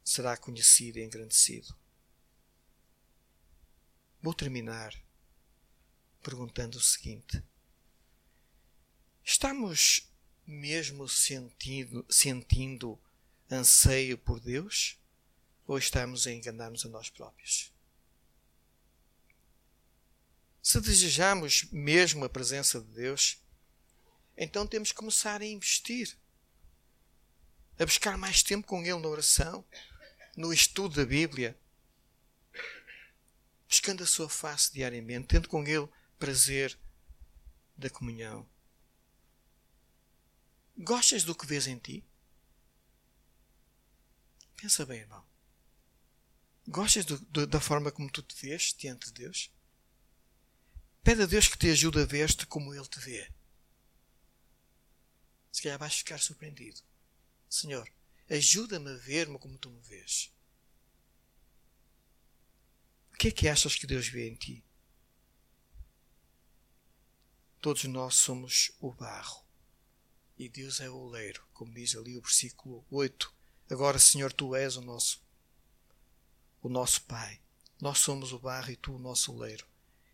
será 0.03 0.35
conhecido 0.35 0.99
e 0.99 1.03
engrandecido. 1.03 1.75
Vou 4.21 4.33
terminar 4.33 4.93
perguntando 6.21 6.77
o 6.77 6.81
seguinte: 6.81 7.43
Estamos 9.23 10.11
mesmo 10.45 11.07
sentindo, 11.07 12.05
sentindo 12.09 12.99
anseio 13.49 14.17
por 14.17 14.39
Deus? 14.39 14.97
Ou 15.67 15.77
estamos 15.77 16.27
a 16.27 16.31
enganar-nos 16.31 16.85
a 16.85 16.89
nós 16.89 17.09
próprios? 17.09 17.71
Se 20.61 20.79
desejamos 20.79 21.63
mesmo 21.71 22.25
a 22.25 22.29
presença 22.29 22.79
de 22.79 22.87
Deus, 22.87 23.41
então 24.37 24.67
temos 24.67 24.91
que 24.91 24.97
começar 24.97 25.41
a 25.41 25.45
investir, 25.45 26.15
a 27.81 27.85
buscar 27.85 28.15
mais 28.15 28.43
tempo 28.43 28.67
com 28.67 28.81
Ele 28.81 28.99
na 28.99 29.07
oração, 29.07 29.65
no 30.37 30.53
estudo 30.53 30.97
da 30.97 31.05
Bíblia, 31.05 31.59
buscando 33.67 34.03
a 34.03 34.07
sua 34.07 34.29
face 34.29 34.71
diariamente, 34.71 35.27
tendo 35.27 35.49
com 35.49 35.65
Ele 35.65 35.89
prazer 36.19 36.77
da 37.75 37.89
comunhão. 37.89 38.47
Gostas 40.77 41.23
do 41.23 41.33
que 41.33 41.47
vês 41.47 41.65
em 41.65 41.79
ti? 41.79 42.05
Pensa 44.55 44.85
bem, 44.85 44.99
irmão. 44.99 45.25
Gostas 46.67 47.03
do, 47.03 47.17
do, 47.17 47.47
da 47.47 47.59
forma 47.59 47.91
como 47.91 48.11
tu 48.11 48.21
te 48.21 48.35
vês 48.45 48.75
diante 48.77 49.07
de 49.07 49.13
Deus? 49.13 49.51
Pede 51.03 51.23
a 51.23 51.25
Deus 51.25 51.47
que 51.47 51.57
te 51.57 51.71
ajude 51.71 51.99
a 51.99 52.05
ver-te 52.05 52.45
como 52.45 52.75
Ele 52.75 52.87
te 52.87 52.99
vê. 52.99 53.27
Se 55.51 55.63
calhar 55.63 55.79
vais 55.79 55.95
ficar 55.95 56.19
surpreendido. 56.19 56.90
Senhor, 57.51 57.91
ajuda-me 58.29 58.91
a 58.91 58.95
ver-me 58.95 59.37
como 59.37 59.57
tu 59.57 59.69
me 59.69 59.81
vês. 59.81 60.31
O 63.13 63.17
que 63.17 63.27
é 63.27 63.31
que 63.31 63.49
achas 63.49 63.75
que 63.75 63.85
Deus 63.85 64.07
vê 64.07 64.29
em 64.29 64.35
ti? 64.35 64.63
Todos 67.59 67.83
nós 67.83 68.15
somos 68.15 68.71
o 68.79 68.93
barro 68.93 69.45
e 70.39 70.47
Deus 70.47 70.79
é 70.79 70.89
o 70.89 70.95
oleiro, 70.95 71.45
como 71.53 71.73
diz 71.73 71.93
ali 71.93 72.17
o 72.17 72.21
versículo 72.21 72.85
8 72.89 73.31
Agora, 73.69 73.99
Senhor, 73.99 74.31
tu 74.31 74.55
és 74.55 74.77
o 74.77 74.81
nosso 74.81 75.21
o 76.61 76.69
nosso 76.69 77.03
Pai. 77.03 77.41
Nós 77.81 77.99
somos 77.99 78.31
o 78.31 78.39
barro 78.39 78.71
e 78.71 78.77
tu 78.77 78.95
o 78.95 78.99
nosso 78.99 79.33
oleiro. 79.33 79.67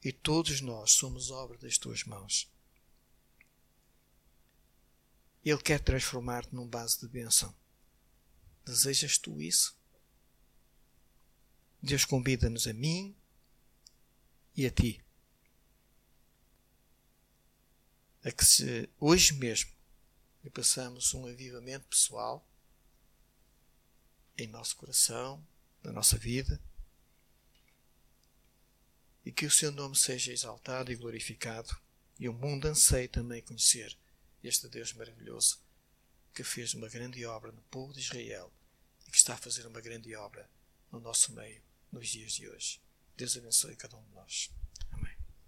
E 0.03 0.11
todos 0.11 0.59
nós 0.61 0.91
somos 0.91 1.29
obra 1.29 1.57
das 1.59 1.77
tuas 1.77 2.03
mãos. 2.03 2.49
Ele 5.43 5.61
quer 5.61 5.79
transformar-te 5.79 6.53
num 6.53 6.67
base 6.67 6.99
de 6.99 7.07
bênção. 7.07 7.55
Desejas 8.65 9.17
tu 9.17 9.41
isso? 9.41 9.77
Deus 11.81 12.03
convida-nos 12.03 12.67
a 12.67 12.73
mim 12.73 13.15
e 14.55 14.65
a 14.65 14.71
ti. 14.71 15.01
A 18.23 18.31
que 18.31 18.43
se 18.43 18.89
hoje 18.99 19.33
mesmo 19.33 19.71
lhe 20.43 20.49
passamos 20.49 21.13
um 21.13 21.27
avivamento 21.27 21.87
pessoal 21.87 22.45
em 24.37 24.47
nosso 24.47 24.75
coração, 24.75 25.45
na 25.83 25.91
nossa 25.91 26.17
vida. 26.17 26.61
E 29.23 29.31
que 29.31 29.45
o 29.45 29.51
seu 29.51 29.71
nome 29.71 29.95
seja 29.95 30.31
exaltado 30.31 30.91
e 30.91 30.95
glorificado. 30.95 31.75
E 32.19 32.27
o 32.27 32.33
mundo 32.33 32.65
anseie 32.65 33.07
também 33.07 33.41
conhecer 33.41 33.97
este 34.43 34.67
Deus 34.67 34.93
maravilhoso 34.93 35.59
que 36.33 36.43
fez 36.43 36.73
uma 36.73 36.87
grande 36.87 37.25
obra 37.25 37.51
no 37.51 37.61
povo 37.63 37.93
de 37.93 37.99
Israel 37.99 38.53
e 39.07 39.11
que 39.11 39.17
está 39.17 39.33
a 39.33 39.37
fazer 39.37 39.65
uma 39.65 39.81
grande 39.81 40.15
obra 40.15 40.49
no 40.91 40.99
nosso 40.99 41.33
meio 41.33 41.61
nos 41.91 42.07
dias 42.09 42.33
de 42.33 42.47
hoje. 42.47 42.81
Deus 43.15 43.35
abençoe 43.35 43.75
cada 43.75 43.97
um 43.97 44.03
de 44.03 44.11
nós. 44.11 44.51